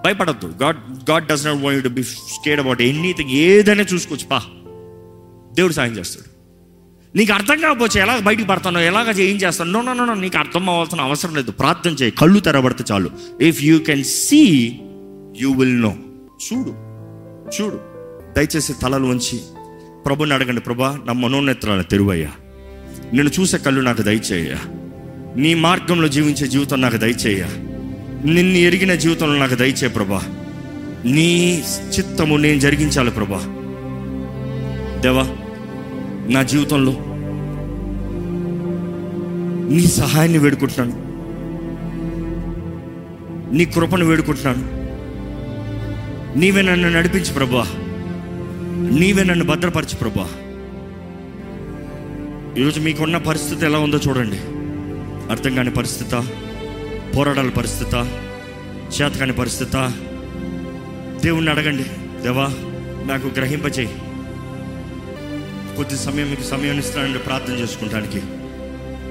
భయపడద్దు. 0.06 0.54
God 0.64 1.10
God 1.12 1.28
does 1.28 1.46
not 1.46 1.64
want 1.64 1.84
to 1.84 1.90
be 1.90 2.04
scared 2.04 2.60
about 2.60 2.82
anything 2.82 3.30
ఏదైనా 3.30 3.86
చూసుకోవచ్చు. 3.94 4.28
పా. 4.28 4.42
దేవుడు 5.54 5.74
సాయం 5.74 5.98
చేస్తాడు. 5.98 6.30
నీకు 7.18 7.34
అర్థం 7.34 7.60
కాకపోవచ్చు 7.60 8.02
ఎలా 8.02 8.18
బయటికి 8.18 8.48
పడతానో 8.48 8.80
ఎలాగ 8.80 9.20
ఏం 9.20 9.38
చేస్తాను. 9.38 9.72
నో 9.72 9.94
నో 9.94 10.06
నో 10.06 10.14
నీకు 10.14 10.38
అర్థం 10.38 10.70
అవ్వాల్సిన 10.70 11.02
అవసరం 11.02 11.36
లేదు. 11.36 11.52
ప్రార్థన 11.52 11.92
చేయి. 11.92 12.12
కళ్ళు 12.12 12.40
తెరబడితే 12.40 12.84
చాలు. 12.92 13.10
If 13.42 13.64
you 13.64 13.80
can 13.80 14.04
see 14.04 14.74
you 15.38 15.52
will 15.52 15.82
know 15.82 15.96
చూడు. 16.54 16.70
చూడు. 17.62 17.80
దయచేసి 18.38 18.74
తలలు 18.74 19.06
ఉంచి 19.06 19.40
ప్రభుని 20.06 20.34
అడగండి 20.34 20.62
ప్రభా 20.62 21.00
నా 21.06 21.14
మనోన్నెత్రాల 21.14 21.82
తెరువయ్యా. 21.82 22.32
నేను 23.14 23.30
చూసే 23.40 23.58
కళ్ళు 23.58 23.82
నాకు 23.82 24.02
దయచేయ 24.02 24.56
నీ 25.36 25.54
మార్గంలో 25.54 26.08
జీవించే 26.08 26.48
జీవితం 26.48 26.82
నాకు 26.82 26.98
దయచేయ 26.98 27.69
నిన్ను 28.26 28.58
ఎరిగిన 28.58 28.94
జీవితంలో 28.94 29.40
నాకు 29.40 29.56
దయచే 29.56 29.88
ప్రభా. 29.88 30.22
నీ 31.06 31.64
చిత్తము 31.98 32.38
నేను 32.38 32.60
జరిగించాలి 32.60 33.12
ప్రభా. 33.12 33.38
దేవా 35.02 35.28
నా 36.30 36.44
జీవితంలో 36.44 36.96
నీ 39.76 39.88
సహాయాన్ని 39.88 40.38
వేడుకుంటున్నాను. 40.38 41.10
నీ 43.56 43.66
కృపను 43.66 44.06
వేడుకుంటున్నాను. 44.06 44.80
నీవే 46.40 46.62
నన్ను 46.62 46.90
నడిపించు 46.90 47.34
ప్రభా. 47.34 47.68
నీవే 49.00 49.24
నన్ను 49.24 49.46
భద్రపరచు 49.46 49.96
ప్రభా. 49.96 50.30
ఈరోజు 52.58 52.80
మీకున్న 52.80 53.18
పరిస్థితి 53.18 53.66
ఎలా 53.66 53.80
ఉందో 53.80 53.98
చూడండి. 53.98 54.38
అర్థం 55.32 55.56
కాని 55.56 55.72
పరిస్థితి? 55.72 56.16
పోరాడాల 57.18 57.50
పరిస్థితి 57.50 57.96
చేతకాని 58.98 59.34
పరిస్థిత. 59.34 59.92
దేవుణ్ణి 61.22 61.52
అడగండి 61.52 61.84
దేవా 62.22 62.48
నాకు 63.08 63.28
గ్రహింపచేయి. 63.28 63.96
కొద్ది 65.76 65.98
సమయం 65.98 66.30
మీకు 66.30 66.42
సమయాన్ని 66.42 66.84
ఇస్తానండి 66.84 67.20
ప్రార్థన 67.20 67.54
చేసుకుంటానికి. 67.54 68.22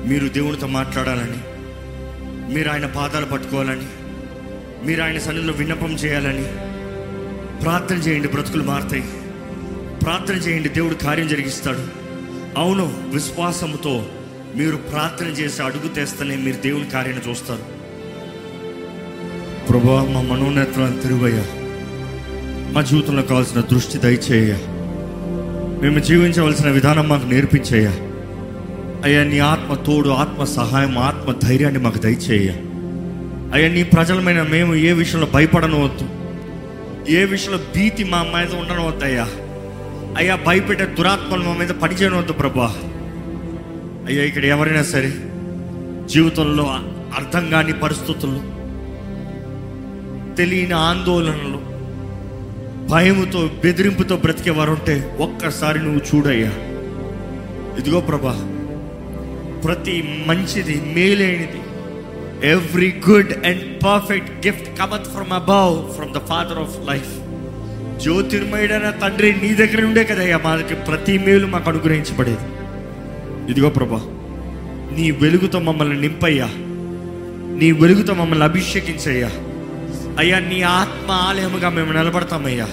మీరు 0.09 0.29
దేవునితో 0.29 0.67
మాట్లాడాలని 0.67 1.39
మీరు 2.55 2.71
ఆయన 2.71 2.87
పాదాలు 2.87 3.27
పట్టుకోవాలని 3.27 3.87
మీరు 4.87 5.03
ఆయన 5.03 5.19
సన్నిధిలో 5.19 5.53
విన్నపం 5.53 5.95
చేయాలని 5.95 6.45
ప్రార్థన 7.63 7.97
చేయండి 7.97 8.29
బ్రతుకులు 8.29 8.63
మారుతాయి. 8.63 9.03
ప్రార్థన 10.05 10.35
చేయండి 10.35 10.69
దేవుడు 10.69 10.95
కార్యం 10.95 11.29
జరిగిస్తాడు. 11.29 11.87
అవును 12.59 13.05
విశ్వాసంతో 13.09 14.07
మీరు 14.57 14.77
ప్రార్థన 14.77 15.27
చేసి 15.27 15.63
అడుగు 15.63 15.89
తెస్తేనే 15.89 16.37
మీరు 16.37 16.57
దేవుని 16.57 16.91
కార్యాన్ని 16.91 17.31
చూస్తారు. 17.31 17.78
ప్రభా 19.69 20.07
మా 20.13 20.23
మనోనేతలను 20.23 21.01
తిరుగయ్యా. 21.01 21.45
మా 22.73 22.83
జీవితంలో 22.83 23.23
కావాల్సిన 23.23 23.61
దృష్టి 23.61 23.99
దయచేయ 23.99 24.53
మేము 25.83 25.99
జీవించవలసిన 25.99 26.71
విధానం 26.71 27.09
మాకు 27.09 27.27
నేర్పించేయ 27.27 27.87
అయ్యా 29.05 29.25
నీ 29.25 29.39
ఆత్మ 29.39 29.75
తోడు 29.75 30.09
ఆత్మ 30.09 30.45
సహాయం 30.45 30.99
ఆత్మ 30.99 31.33
ధైర్యాన్ని 31.33 31.81
మాకు 31.81 31.99
దయచేయ 31.99 32.49
అయ్యా 33.55 33.69
నీ 33.69 33.83
ప్రజలమైన 33.83 34.43
మేము 34.43 34.75
ఏ 34.75 34.93
విషయంలో 34.93 35.27
భయపడనవద్దు. 35.27 36.07
ఏ 37.13 37.25
విషయంలో 37.25 37.59
భీతి 37.59 38.05
మా 38.05 38.23
మీద 38.23 38.55
ఉండనవద్దు 38.55 39.05
అయ్యా 39.05 39.27
అయ్యా 40.17 40.37
భయపెట్టే 40.37 40.87
దురాత్మలు 40.99 41.43
మా 41.43 41.55
మీద 41.55 41.69
పనిచేయనవద్దు 41.69 42.33
ప్రభా. 42.33 42.75
అయ్యా 44.07 44.25
ఇక్కడ 44.25 44.45
ఎవరైనా 44.45 44.83
సరే 44.83 45.11
జీవితంలో 46.07 46.65
అర్థం 47.17 47.51
కాని 47.51 47.73
పరిస్థితుల్లో 47.73 48.41
తెలియని 50.39 50.75
ఆందోళనలు 50.75 51.61
భయముతో 52.89 53.51
బెదిరింపుతో 53.65 54.17
బ్రతికేవారు 54.17 54.71
ఉంటే 54.71 55.17
ఒక్కసారి 55.21 55.79
నువ్వు 55.79 56.17
చూడయ్యా. 56.17 56.53
ఇదిగో 57.79 58.01
ప్రభా 58.01 58.35
ప్రతి 59.65 60.25
మంచిది 60.27 60.95
మేలైనది. 60.95 61.61
Every 62.51 62.95
good 63.09 63.47
and 63.47 63.85
perfect 63.85 64.47
gift 64.47 64.79
cometh 64.79 65.05
from 65.05 65.33
above 65.33 65.95
from 65.95 66.15
the 66.15 66.19
father 66.19 66.59
of 66.59 66.89
life 66.91 67.13
జ్యోతిర్మయుడైన 68.01 68.91
తండ్రి 68.91 69.33
నీ 69.43 69.55
దగ్గర 69.55 69.85
ఉండే 69.85 70.05
కదయ్యా 70.05 70.39
మాకి 70.39 70.75
ప్రతి 70.75 71.19
మేలు 71.19 71.47
మాకు 71.47 71.71
అనుగ్రహించబడేది. 71.71 72.47
ఇదిగో 73.51 73.69
ప్రభా 73.69 74.01
నీ 74.97 75.11
వెలుగుతో 75.11 75.59
మమ్మల్ని 75.61 76.01
నింపయ్యా. 76.01 76.47
నీ 77.59 77.73
వెలుగుతో 77.73 78.15
మమ్మల్ని 78.15 78.45
అభిషేకించయ్యా. 78.45 79.31
అయ్యా 80.19 80.39
నీ 80.39 80.63
ఆత్మ 80.63 81.11
ఆలయముగా 81.11 81.69
మేము 81.69 81.93
నిలబడతామయ్యా. 81.93 82.69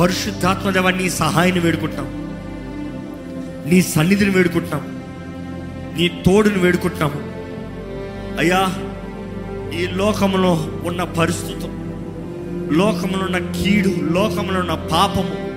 పరిశుద్ధాత్మదేవ 0.00 0.90
నీ 0.90 1.10
సహాయాన్ని 1.10 1.60
వేడుకుంటాం 1.60 2.06
నీ 3.70 3.82
సన్నిధిని 3.82 4.30
వేడుకుంటున్నాం. 4.30 5.00
నీ 5.96 6.08
తోడుని 6.08 6.58
వేడుకుంటున్నాము 6.58 7.30
అయ్యా 8.38 8.60
ఈ 9.78 9.86
లోకంలో 9.86 10.68
ఉన్న 10.84 11.02
పరిస్థితులు 11.02 11.80
లోకంలో 12.74 13.24
ఉన్న 13.24 13.38
కీడు 13.38 13.88
లోకంలో 13.88 14.60
ఉన్న 14.60 14.74
పాపము 14.74 15.50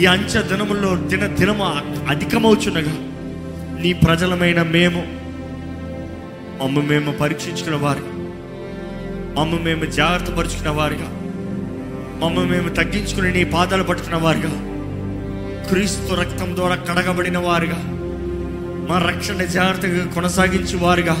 ఈ 0.00 0.06
అంచె 0.06 0.42
దినములో 0.42 0.96
దిన 0.96 1.26
దినము 1.26 1.64
అధికమవుచున్నగా 2.08 2.94
నీ 3.82 3.92
ప్రజలమైన 3.92 4.62
మేము 4.62 5.00
మమ్మ 6.62 6.80
మేము 6.80 7.12
పరీక్షించుకున్న 7.12 7.76
వారు. 7.76 8.17
మమ్మ 9.38 9.58
మేము 9.58 9.84
జాగ్రత్త 9.84 10.30
పరుచుకున్న 10.30 10.68
వారుగా. 10.68 11.08
మమ్మ 12.22 12.42
మేము 12.42 12.68
తగ్గించుకుని 12.68 13.32
నీ 13.32 13.44
పాదాలు 13.44 13.82
పట్టుకున్న 13.82 14.16
వారుగా. 14.16 14.52
క్రీస్తు 15.68 16.14
రక్తం 16.14 16.56
ద్వారా 16.56 16.74
కడగబడిన 16.74 17.38
వారుగా. 17.38 17.78
మా 18.90 18.98
రక్షణ 18.98 19.44
జాగ్రత్తగా 19.44 20.06
కొనసాగించి 20.06 20.76
వారుగా. 20.76 21.16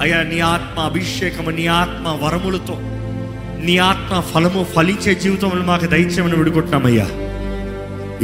అయ్యా 0.00 0.22
నీ 0.22 0.40
ఆత్మ 0.40 0.80
అభిషేకము 0.80 1.50
నీ 1.50 1.66
ఆత్మ 1.66 2.18
వరములతో 2.22 2.78
నీ 3.64 3.76
ఆత్మ 3.76 4.20
ఫలము 4.20 4.64
ఫలించే 4.64 5.14
జీవితంలో 5.14 5.64
మాకు 5.64 5.86
దయచేయమని 5.86 6.34
విడుకుంటున్నామయ్యా. 6.34 7.06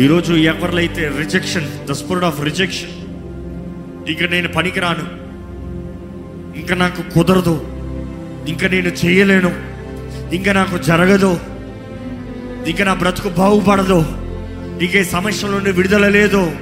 ఈరోజు 0.04 0.32
ఎవరిలైతే 0.32 1.12
rejection 1.18 1.86
the 1.86 1.92
spirit 1.92 2.24
of 2.24 2.44
rejection 2.44 2.90
ఇక 4.10 4.22
నేను 4.22 4.48
పనికిరాను. 4.48 5.26
ఇంకా 6.58 6.74
నాకు 6.74 7.10
కుదరదు. 7.10 7.75
ఇంకా 8.48 8.68
నేను 8.68 8.88
చేయలేను. 8.88 9.52
ఇంకా 10.34 10.52
నాకు 10.52 10.78
జరగదు. 10.78 11.40
ఇంకా 12.66 12.84
నా 12.84 12.94
బ్రతుకు 12.94 13.28
బాగుపడదు. 13.28 14.04
నీకే 14.80 15.04
సమస్యల 15.04 15.50
నుండి 15.50 15.72
విడుదల 15.72 16.08
లేదు. 16.08 16.52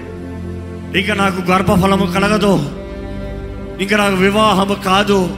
ఇంకా 0.97 1.15
నాకు 1.15 1.51
గర్భఫలము 1.51 2.13
కలగదు. 2.13 2.71
ఇంకా 3.81 3.97
నాకు 3.97 4.17
వివాహము 4.17 4.75
కాదు. 4.75 5.37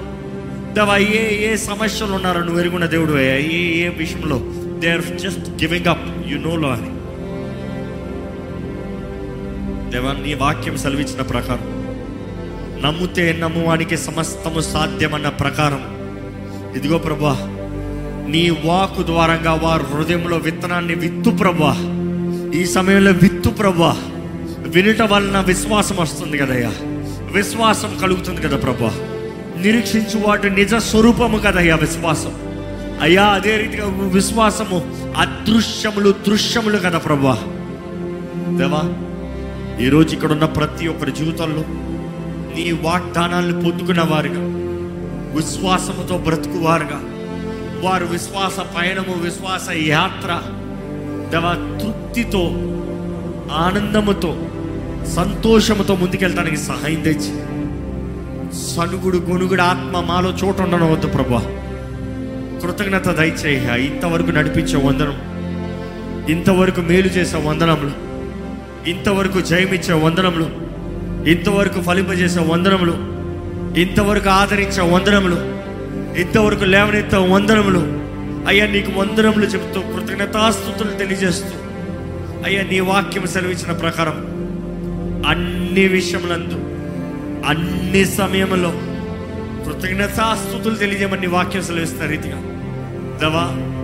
దేవా 0.72 0.96
ఏ 0.96 1.52
ఏ 1.52 1.56
సమస్యలు 1.56 2.12
ఉన్నారో 2.12 2.40
నువ్వు 2.40 2.61
ఎరుగున్న 2.61 2.87
దేవుడు 2.87 3.18
ఏ 3.18 3.42
ఏ 3.85 3.88
విషయంలో? 3.88 4.40
They 4.78 4.90
are 4.90 5.18
just 5.18 5.50
giving 5.50 5.87
up 5.87 6.28
you 6.28 6.38
know 6.38 6.56
low 6.56 6.68
అని 6.68 6.87
దేవా 9.90 10.12
నీ 10.12 10.35
వాక్యం 10.35 10.76
సెలవిచ్చిన 10.76 11.22
ప్రకారం. 11.22 11.87
నమ్ముతే 12.82 13.32
నమ్మువానికి 13.32 13.96
సమస్తము 13.96 14.61
సాధ్యమన్న 14.61 15.28
ప్రకారం. 15.28 15.95
ఇదిగో 16.77 16.99
ప్రభా 16.99 17.53
నీ 18.29 18.51
వాకు 18.51 19.03
ద్వారంగా 19.03 19.61
వారు 19.62 19.83
హృదయంలో 19.83 20.37
విత్తనాన్ని 20.37 20.95
విత్తు 20.95 21.31
ప్రభా. 21.31 21.77
ఈ 22.55 22.67
సమయంలో 22.67 23.11
విత్తు 23.11 23.51
ప్రభా. 23.51 23.97
వినుట 24.59 25.03
వలన 25.03 25.41
విశ్వాసం 25.41 25.97
వస్తుంది 25.97 26.39
కదయ్యా. 26.39 26.73
విశ్వాసం 27.33 27.99
కలుగుతుంది 28.03 28.43
కదా 28.43 28.57
ప్రభా. 28.57 28.93
నిరీక్షించు 29.59 30.27
వాటి 30.27 30.51
నిజ 30.51 30.75
స్వరూపము 30.75 31.39
కదయ్యా 31.39 31.77
విశ్వాసం. 31.77 32.35
అయ్యా 33.03 33.25
అదే 33.25 33.57
రీతిగా 33.57 33.85
విశ్వాసము 33.87 34.83
అదృశ్యములు 35.17 36.15
దృశ్యములు 36.29 36.79
కదా 36.79 36.99
ప్రభా. 36.99 37.39
దేవా 38.59 38.83
ఈరోజు 39.87 40.15
ఇక్కడ 40.15 40.33
ఉన్న 40.33 40.45
ప్రతి 40.45 40.89
ఒక్కరి 40.89 41.12
జీవితంలో 41.12 41.62
నీ 42.57 42.73
వాగ్దానాలను 42.73 43.62
పొందుకున్న 43.62 44.01
వారుగా 44.01 44.56
విశ్వాసముతో 45.37 46.18
బ్రతుకువారుగా. 46.18 47.01
వారు 47.83 48.07
విశ్వాస 48.07 48.61
పయనము 48.61 49.22
విశ్వాస 49.22 49.68
యాత్ర 49.70 50.42
దేవా 51.31 51.53
తృప్తితో 51.83 52.44
ఆనందముతో 53.53 54.37
సంతోషముతో 55.16 55.94
ముందుకెళ్ళడానికి 55.94 56.57
సహాయం 56.57 57.01
తెచ్చి. 57.01 57.33
సనుగుడు 58.77 59.18
గొనుగుడు 59.18 59.62
ఆత్మ 59.62 60.01
మాలో 60.01 60.31
చోటు 60.31 60.62
ఉండనవద్దు 60.62 61.07
ప్రభా 61.07 61.40
కృతజ్ఞత 62.62 63.09
దయచేయ. 63.09 63.87
ఇంతవరకు 63.87 64.31
నడిపించే 64.31 64.87
వందనం 64.87 65.18
ఇంతవరకు 66.29 66.81
మేలు 66.81 67.07
చేసే 67.07 67.37
వందనములు 67.37 67.92
ఇంతవరకు 68.90 69.40
జయమిచ్చే 69.40 69.94
వందనములు 69.94 70.46
ఇంతవరకు 71.31 71.81
ఫలింపజేసే 71.83 72.40
వందనములు 72.40 73.15
ఇంతవరకు 73.74 74.29
ఆదరించే 74.29 74.83
వందనములు 74.83 75.57
ఇంతవరకు 76.20 76.64
లేవనెత్తే 76.64 77.16
వందనములు 77.16 77.79
అయ్యా 78.48 78.66
నీకు 78.66 78.92
వందనములు 79.00 79.46
చెబుతూ 79.46 79.81
కృతజ్ఞతాస్థుతులు 79.81 80.90
తెలియజేస్తూ 80.90 81.59
అయ్యా 82.44 82.62
నీ 82.62 82.81
వాక్యం 82.81 83.26
సెలవిచ్చిన 83.26 83.72
ప్రకారం 83.72 84.37
అన్ని 85.29 85.88
విషయములందు 85.88 86.55
అన్ని 87.46 88.05
సమయంలో 88.05 88.70
కృతజ్ఞతాస్థుతులు 89.64 90.74
తెలియజేయమని 90.74 91.26
వాక్యం 91.26 91.62
సెలవిస్తున్న 91.62 92.11
రీతిగా. 92.11 92.38
దవా 93.22 93.76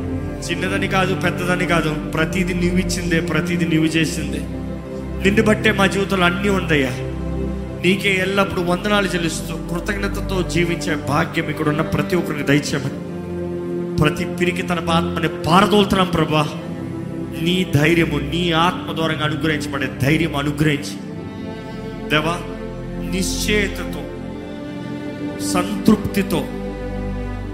చిన్నదని 0.51 0.89
కాదు 0.89 1.15
పెద్దదని 1.15 1.67
కాదు 1.67 1.95
ప్రతిదీ 1.95 2.55
నువ్వు 2.55 2.79
ఇచ్చిందే 2.79 3.21
ప్రతిదీ 3.21 3.65
నువ్వు 3.65 3.87
చేసిందే. 3.87 4.39
నిన్ను 5.25 5.43
బట్టే 5.43 5.73
మా 5.73 5.87
జీవితంలో 5.87 6.25
అన్నీ 6.25 6.49
ఉందయ్యా. 6.49 7.12
నీకే 7.83 8.15
ఎల్లప్పుడూ 8.15 8.63
వందనాలు 8.63 9.07
చెల్లిస్తూ 9.07 9.55
కృతజ్ఞతతో 9.55 10.43
జీవించే 10.43 10.95
భాగ్యం 10.95 11.51
ఇక్కడ 11.51 11.69
ఉన్న 11.69 11.81
ప్రతి 11.81 12.17
ఒక్కరికి 12.17 12.43
దయచేయమని. 12.43 13.13
ప్రతి 13.97 14.25
పిరికి 14.25 14.63
తన 14.63 14.79
ఆత్మని 14.91 15.29
పారదోలుతున్నాం 15.29 16.07
ప్రభా. 16.07 16.49
నీ 17.43 17.67
ధైర్యము 17.75 18.19
నీ 18.19 18.53
ఆత్మ 18.53 18.97
ద్వారా 18.97 19.15
అనుగ్రహించబడే 19.25 19.91
ధైర్యం 20.03 20.37
అనుగ్రహించి. 20.37 20.97
దేవా 22.11 22.41
నిశ్చయతతో 23.11 24.01
సంతృప్తితో 25.47 26.45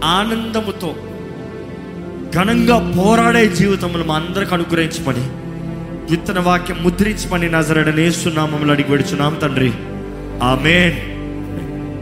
ఆనందముతో 0.04 0.94
ఘనంగా 2.34 2.92
పోరాడే 2.98 3.48
జీవితములు 3.48 4.04
మా 4.04 4.14
అందరికి 4.14 4.54
అనుగ్రహించమని. 4.54 5.28
విత్తన 6.10 6.40
వాక్యం 6.40 6.82
ముద్రించమని 6.82 7.50
నజరడనేస్తున్నామని 7.50 8.70
అడిగి 8.70 8.88
పెడుచున్నాం 8.88 9.34
తండ్రి. 9.34 9.72
Amen. 10.40 11.07